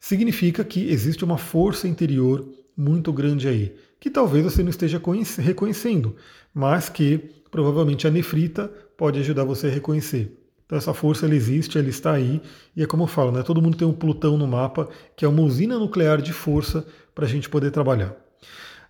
significa 0.00 0.64
que 0.64 0.88
existe 0.90 1.24
uma 1.24 1.38
força 1.38 1.86
interior 1.86 2.48
muito 2.76 3.12
grande 3.12 3.46
aí, 3.46 3.76
que 4.00 4.10
talvez 4.10 4.44
você 4.44 4.62
não 4.62 4.70
esteja 4.70 5.00
reconhecendo, 5.38 6.16
mas 6.54 6.88
que 6.88 7.18
provavelmente 7.50 8.06
a 8.06 8.10
nefrita 8.10 8.68
pode 8.96 9.20
ajudar 9.20 9.44
você 9.44 9.66
a 9.66 9.70
reconhecer. 9.70 10.41
Então 10.72 10.78
essa 10.78 10.94
força 10.94 11.26
ela 11.26 11.34
existe, 11.34 11.76
ela 11.76 11.90
está 11.90 12.12
aí, 12.12 12.40
e 12.74 12.82
é 12.82 12.86
como 12.86 13.02
eu 13.02 13.06
falo, 13.06 13.30
né, 13.30 13.42
todo 13.42 13.60
mundo 13.60 13.76
tem 13.76 13.86
um 13.86 13.92
Plutão 13.92 14.38
no 14.38 14.48
mapa, 14.48 14.88
que 15.14 15.22
é 15.22 15.28
uma 15.28 15.42
usina 15.42 15.78
nuclear 15.78 16.22
de 16.22 16.32
força 16.32 16.86
para 17.14 17.26
a 17.26 17.28
gente 17.28 17.46
poder 17.50 17.70
trabalhar. 17.70 18.16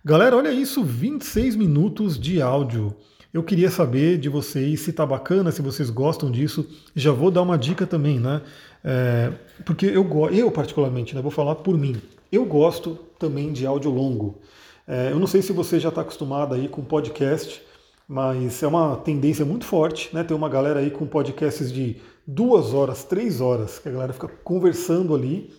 Galera, 0.05 0.37
olha 0.37 0.49
isso, 0.49 0.81
26 0.81 1.57
minutos 1.57 2.17
de 2.17 2.41
áudio. 2.41 2.95
Eu 3.33 3.43
queria 3.43 3.69
saber 3.69 4.17
de 4.17 4.29
vocês 4.29 4.79
se 4.79 4.93
tá 4.93 5.05
bacana, 5.05 5.51
se 5.51 5.61
vocês 5.61 5.89
gostam 5.89 6.31
disso. 6.31 6.65
Já 6.95 7.11
vou 7.11 7.29
dar 7.29 7.41
uma 7.41 7.57
dica 7.57 7.85
também, 7.85 8.17
né? 8.17 8.41
É, 8.81 9.33
porque 9.65 9.87
eu, 9.87 10.07
eu 10.31 10.49
particularmente, 10.51 11.13
né, 11.13 11.21
vou 11.21 11.31
falar 11.31 11.55
por 11.55 11.77
mim. 11.77 11.97
Eu 12.31 12.45
gosto 12.45 12.97
também 13.19 13.51
de 13.51 13.65
áudio 13.65 13.91
longo. 13.91 14.39
É, 14.87 15.11
eu 15.11 15.19
não 15.19 15.27
sei 15.27 15.41
se 15.41 15.51
você 15.51 15.81
já 15.81 15.89
está 15.89 15.99
acostumado 15.99 16.55
aí 16.55 16.69
com 16.69 16.81
podcast, 16.81 17.61
mas 18.07 18.61
é 18.61 18.67
uma 18.67 18.95
tendência 18.97 19.45
muito 19.45 19.65
forte, 19.65 20.13
né? 20.13 20.23
Tem 20.23 20.35
uma 20.35 20.49
galera 20.49 20.79
aí 20.79 20.91
com 20.91 21.05
podcasts 21.05 21.71
de 21.71 21.97
duas 22.25 22.73
horas, 22.73 23.03
três 23.03 23.41
horas, 23.41 23.79
que 23.79 23.89
a 23.89 23.91
galera 23.91 24.13
fica 24.13 24.27
conversando 24.27 25.13
ali 25.15 25.51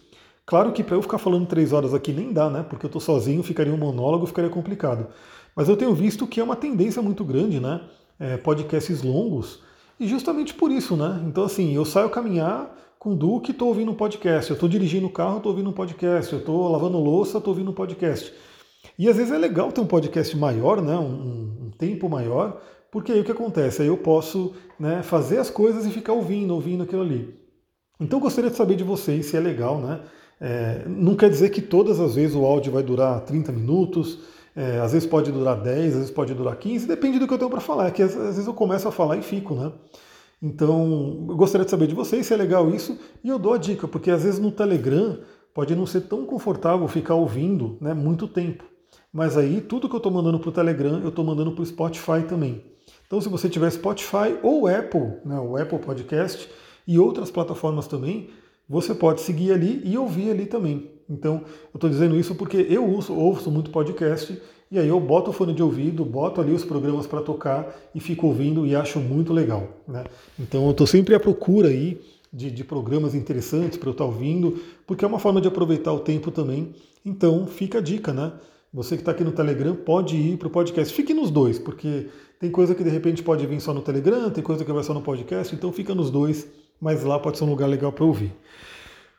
Claro 0.46 0.72
que 0.72 0.85
para 0.85 0.94
eu 0.94 1.02
ficar 1.02 1.16
falando 1.16 1.46
três 1.46 1.72
horas 1.72 1.94
aqui 1.94 2.12
nem 2.12 2.33
dá, 2.33 2.50
né? 2.50 2.62
Porque 2.68 2.85
eu 2.85 2.88
estou 2.88 3.00
sozinho, 3.00 3.42
ficaria 3.42 3.72
um 3.72 3.78
monólogo, 3.78 4.26
ficaria 4.26 4.50
complicado. 4.50 5.07
Mas 5.57 5.68
eu 5.68 5.76
tenho 5.76 5.94
visto 5.94 6.26
que 6.26 6.38
é 6.38 6.44
uma 6.44 6.57
tendência 6.57 7.00
muito 7.00 7.24
grande, 7.24 7.59
né? 7.61 7.80
É, 8.20 8.37
podcasts 8.37 9.02
longos, 9.02 9.61
e 9.98 10.07
justamente 10.07 10.52
por 10.52 10.70
isso, 10.70 10.96
né? 10.96 11.22
Então, 11.26 11.44
assim, 11.44 11.74
eu 11.74 11.85
saio 11.85 12.11
caminhar 12.11 12.76
com 12.98 13.12
o 13.12 13.16
Duque, 13.16 13.52
estou 13.52 13.68
ouvindo 13.68 13.90
um 13.90 13.94
podcast. 13.94 14.50
Eu 14.50 14.54
estou 14.54 14.68
dirigindo 14.68 15.07
o 15.07 15.11
carro, 15.11 15.38
estou 15.38 15.50
ouvindo 15.50 15.70
um 15.70 15.72
podcast. 15.72 16.33
Eu 16.33 16.40
estou 16.40 16.70
lavando 16.70 16.98
louça, 16.98 17.38
estou 17.38 17.52
ouvindo 17.52 17.70
um 17.70 17.74
podcast. 17.74 18.33
E 18.98 19.09
às 19.09 19.16
vezes 19.16 19.33
é 19.33 19.38
legal 19.38 19.72
ter 19.72 19.80
um 19.80 19.87
podcast 19.87 20.37
maior, 20.37 20.80
né? 20.80 20.96
Um, 20.96 21.66
um 21.66 21.70
tempo 21.76 22.09
maior, 22.09 22.61
porque 22.90 23.12
aí 23.12 23.20
o 23.20 23.24
que 23.24 23.33
acontece? 23.33 23.83
Aí 23.83 23.88
eu 23.88 23.96
posso 23.96 24.54
né, 24.78 25.02
fazer 25.02 25.38
as 25.38 25.50
coisas 25.50 25.85
e 25.85 25.90
ficar 25.90 26.12
ouvindo, 26.12 26.54
ouvindo 26.54 26.85
aquilo 26.85 27.02
ali. 27.02 27.35
Então 28.00 28.20
gostaria 28.20 28.50
de 28.50 28.57
saber 28.57 28.76
de 28.76 28.85
vocês 28.85 29.26
se 29.26 29.37
é 29.37 29.40
legal, 29.40 29.80
né? 29.80 30.00
É, 30.40 30.85
não 30.87 31.16
quer 31.16 31.30
dizer 31.30 31.50
que 31.50 31.62
todas 31.62 32.00
as 32.00 32.14
vezes 32.14 32.37
o 32.37 32.44
áudio 32.44 32.72
vai 32.72 32.83
durar 32.83 33.20
30 33.20 33.52
minutos, 33.52 34.18
é, 34.54 34.78
às 34.78 34.92
vezes 34.92 35.09
pode 35.09 35.33
durar 35.33 35.61
10, 35.61 35.92
às 35.92 35.94
vezes 35.94 36.11
pode 36.11 36.35
durar 36.35 36.57
15, 36.57 36.87
depende 36.87 37.18
do 37.18 37.26
que 37.26 37.35
eu 37.35 37.38
tenho 37.38 37.50
para 37.50 37.61
falar, 37.61 37.88
é 37.88 37.90
que 37.90 38.02
às, 38.02 38.16
às, 38.16 38.35
vezes 38.35 38.46
eu 38.46 38.54
começo 38.54 38.87
a 38.87 38.92
falar 38.92 39.16
e 39.16 39.22
fico, 39.22 39.54
né? 39.54 39.72
Então, 40.42 41.24
eu 41.28 41.37
gostaria 41.37 41.64
de 41.64 41.70
saber 41.70 41.87
de 41.87 41.94
vocês 41.94 42.26
se 42.26 42.35
é 42.35 42.37
legal 42.37 42.68
isso, 42.70 42.98
e 43.22 43.28
eu 43.28 43.38
dou 43.38 43.54
a 43.54 43.59
dica, 43.59 43.88
porque 43.88 44.11
às 44.11 44.22
vezes 44.24 44.38
no 44.38 44.52
Telegram 44.52 45.18
pode 45.54 45.74
não 45.74 45.87
ser 45.87 46.02
tão 46.02 46.26
confortável 46.26 46.87
ficar 46.88 47.14
ouvindo 47.14 47.78
né, 47.80 47.94
muito 47.94 48.28
tempo. 48.28 48.64
Mas 49.14 49.37
aí, 49.37 49.61
tudo 49.61 49.88
que 49.88 49.94
eu 49.94 49.98
estou 49.98 50.11
mandando 50.11 50.40
para 50.40 50.48
o 50.48 50.53
Telegram, 50.53 50.98
eu 50.98 51.11
estou 51.11 51.24
mandando 51.24 51.53
para 51.53 51.62
o 51.62 51.66
Spotify 51.66 52.24
também. 52.29 52.64
Então, 53.07 53.20
se 53.20 53.29
você 53.29 53.48
tiver 53.48 53.70
Spotify 53.70 54.37
ou 54.42 54.66
Apple, 54.66 55.18
né, 55.24 55.38
o 55.38 55.57
Apple 55.57 55.79
Podcast 55.79 56.50
e 56.85 56.98
outras 56.98 57.31
plataformas 57.31 57.87
também, 57.87 58.31
você 58.68 58.92
pode 58.92 59.20
seguir 59.20 59.53
ali 59.53 59.81
e 59.85 59.96
ouvir 59.96 60.33
ali 60.33 60.46
também. 60.46 60.90
Então, 61.09 61.42
eu 61.72 61.77
estou 61.77 61.88
dizendo 61.88 62.18
isso 62.18 62.35
porque 62.35 62.66
eu 62.68 62.85
ouço, 62.90 63.14
ouço 63.14 63.53
muito 63.53 63.70
podcast 63.70 64.37
e 64.68 64.81
aí 64.81 64.88
eu 64.88 64.98
boto 64.98 65.31
o 65.31 65.33
fone 65.33 65.55
de 65.55 65.62
ouvido, 65.62 66.05
boto 66.05 66.40
ali 66.40 66.50
os 66.50 66.64
programas 66.64 67.07
para 67.07 67.20
tocar 67.20 67.72
e 67.94 68.00
fico 68.00 68.27
ouvindo 68.27 68.66
e 68.66 68.74
acho 68.74 68.98
muito 68.98 69.33
legal. 69.33 69.68
Né? 69.87 70.03
Então, 70.40 70.64
eu 70.64 70.72
estou 70.72 70.88
sempre 70.88 71.14
à 71.14 71.20
procura 71.20 71.68
aí 71.68 72.00
de, 72.33 72.50
de 72.50 72.64
programas 72.64 73.14
interessantes 73.14 73.79
para 73.79 73.90
eu 73.90 73.92
estar 73.92 74.03
tá 74.03 74.11
ouvindo, 74.11 74.59
porque 74.85 75.05
é 75.05 75.09
uma 75.09 75.20
forma 75.20 75.40
de 75.40 75.46
aproveitar 75.46 75.92
o 75.92 76.00
tempo 76.00 76.33
também. 76.33 76.74
Então, 77.07 77.46
fica 77.46 77.79
a 77.79 77.81
dica, 77.81 78.12
né? 78.12 78.33
Você 78.75 78.97
que 78.97 79.03
está 79.03 79.13
aqui 79.13 79.25
no 79.25 79.33
Telegram 79.33 79.75
pode 79.75 80.17
ir 80.17 80.37
para 80.37 80.49
o 80.49 80.51
podcast. 80.51 80.93
Fique 80.93 81.15
nos 81.15 81.31
dois, 81.31 81.59
porque 81.59 82.09
tem 82.39 82.51
coisa 82.51 82.75
que 82.75 82.85
de 82.85 82.91
repente 82.91 83.23
pode 83.23 83.47
vir 83.47 83.61
só 83.61 83.73
no 83.73 83.81
Telegram, 83.81 84.29
tem 84.29 84.45
coisa 84.45 84.65
que 84.65 84.73
vai 84.73 84.83
só 84.83 84.93
no 84.93 85.01
podcast, 85.01 85.55
então 85.55 85.73
fica 85.73 85.95
nos 85.95 86.11
dois 86.11 86.47
mas 86.81 87.03
lá 87.03 87.19
pode 87.19 87.39
ser 87.39 87.45
um 87.45 87.51
lugar 87.51 87.67
legal 87.67 87.93
para 87.93 88.05
ouvir. 88.05 88.35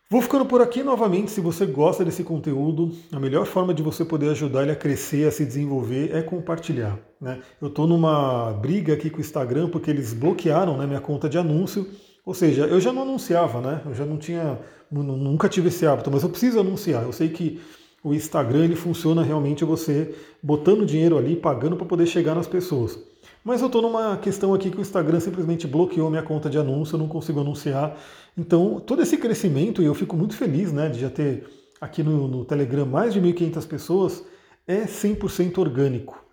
Vou 0.07 0.21
ficando 0.21 0.45
por 0.45 0.61
aqui 0.61 0.83
novamente. 0.83 1.31
Se 1.31 1.41
você 1.41 1.65
gosta 1.65 2.05
desse 2.05 2.23
conteúdo, 2.23 2.91
a 3.11 3.19
melhor 3.19 3.45
forma 3.47 3.73
de 3.73 3.81
você 3.81 4.05
poder 4.05 4.29
ajudar 4.29 4.61
ele 4.61 4.71
a 4.71 4.75
crescer, 4.75 5.27
a 5.27 5.31
se 5.31 5.43
desenvolver, 5.43 6.15
é 6.15 6.21
compartilhar. 6.21 6.99
Né? 7.19 7.39
Eu 7.59 7.69
estou 7.69 7.87
numa 7.87 8.53
briga 8.53 8.93
aqui 8.93 9.09
com 9.09 9.17
o 9.17 9.21
Instagram 9.21 9.69
porque 9.69 9.89
eles 9.89 10.13
bloquearam 10.13 10.77
né, 10.77 10.85
minha 10.85 11.01
conta 11.01 11.27
de 11.27 11.39
anúncio. 11.39 11.87
Ou 12.23 12.35
seja, 12.35 12.65
eu 12.65 12.79
já 12.79 12.93
não 12.93 13.01
anunciava, 13.01 13.61
né? 13.61 13.81
Eu 13.85 13.93
já 13.93 14.05
não 14.05 14.17
tinha, 14.17 14.59
nunca 14.91 15.47
tive 15.47 15.67
esse 15.67 15.85
hábito, 15.85 16.09
mas 16.11 16.23
eu 16.23 16.29
preciso 16.29 16.59
anunciar. 16.59 17.03
Eu 17.03 17.11
sei 17.11 17.29
que 17.29 17.61
o 18.05 18.13
Instagram 18.13 18.65
ele 18.65 18.75
funciona 18.75 19.23
realmente 19.23 19.65
você 19.65 20.13
botando 20.41 20.85
dinheiro 20.85 21.17
ali, 21.17 21.35
pagando 21.35 21.75
para 21.75 21.87
poder 21.87 22.05
chegar 22.05 22.35
nas 22.35 22.45
pessoas. 22.45 22.99
Mas 23.43 23.61
eu 23.61 23.65
estou 23.65 23.81
numa 23.81 24.15
questão 24.17 24.53
aqui 24.53 24.69
que 24.69 24.77
o 24.77 24.81
Instagram 24.81 25.19
simplesmente 25.19 25.65
bloqueou 25.65 26.07
minha 26.11 26.21
conta 26.21 26.47
de 26.47 26.55
anúncio, 26.59 26.93
eu 26.93 26.99
não 26.99 27.07
consigo 27.07 27.39
anunciar. 27.39 27.97
Então, 28.37 28.79
todo 28.79 29.01
esse 29.01 29.17
crescimento, 29.17 29.81
e 29.81 29.85
eu 29.85 29.95
fico 29.95 30.15
muito 30.15 30.35
feliz 30.35 30.71
né, 30.71 30.87
de 30.87 30.99
já 30.99 31.09
ter 31.09 31.47
aqui 31.81 32.03
no, 32.03 32.27
no 32.27 32.45
Telegram 32.45 32.85
mais 32.85 33.11
de 33.11 33.19
1.500 33.19 33.67
pessoas, 33.67 34.23
é 34.67 34.83
100% 34.83 35.57
orgânico. 35.57 36.23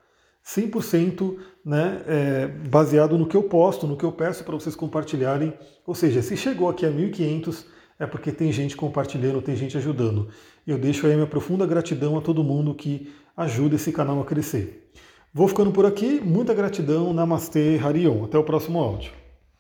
100% 0.45 1.37
né, 1.65 2.03
é, 2.07 2.47
baseado 2.69 3.17
no 3.17 3.27
que 3.27 3.37
eu 3.37 3.45
posto, 3.45 3.87
no 3.87 3.97
que 3.97 4.05
eu 4.05 4.13
peço 4.13 4.45
para 4.45 4.55
vocês 4.55 4.77
compartilharem. 4.77 5.55
Ou 5.87 5.95
seja, 5.95 6.21
se 6.21 6.37
chegou 6.37 6.69
aqui 6.69 6.85
a 6.85 6.91
1.500 6.91 7.65
é 8.03 8.07
porque 8.07 8.33
tem 8.33 8.51
gente 8.51 8.77
compartilhando, 8.77 9.41
tem 9.41 9.55
gente 9.55 9.77
ajudando. 9.77 10.29
Eu 10.67 10.77
deixo 10.77 11.07
aí 11.07 11.15
minha 11.15 11.27
profunda 11.27 11.65
gratidão 11.65 12.19
a 12.19 12.21
todo 12.21 12.43
mundo 12.43 12.75
que 12.75 13.13
ajuda 13.37 13.77
esse 13.77 13.93
canal 13.93 14.21
a 14.21 14.25
crescer. 14.25 14.91
Vou 15.33 15.47
ficando 15.47 15.71
por 15.71 15.87
aqui. 15.87 16.21
Muita 16.21 16.53
gratidão. 16.53 17.13
Namastê, 17.13 17.79
Harion. 17.83 18.25
Até 18.25 18.37
o 18.37 18.45
próximo 18.45 18.81
áudio. 18.81 19.22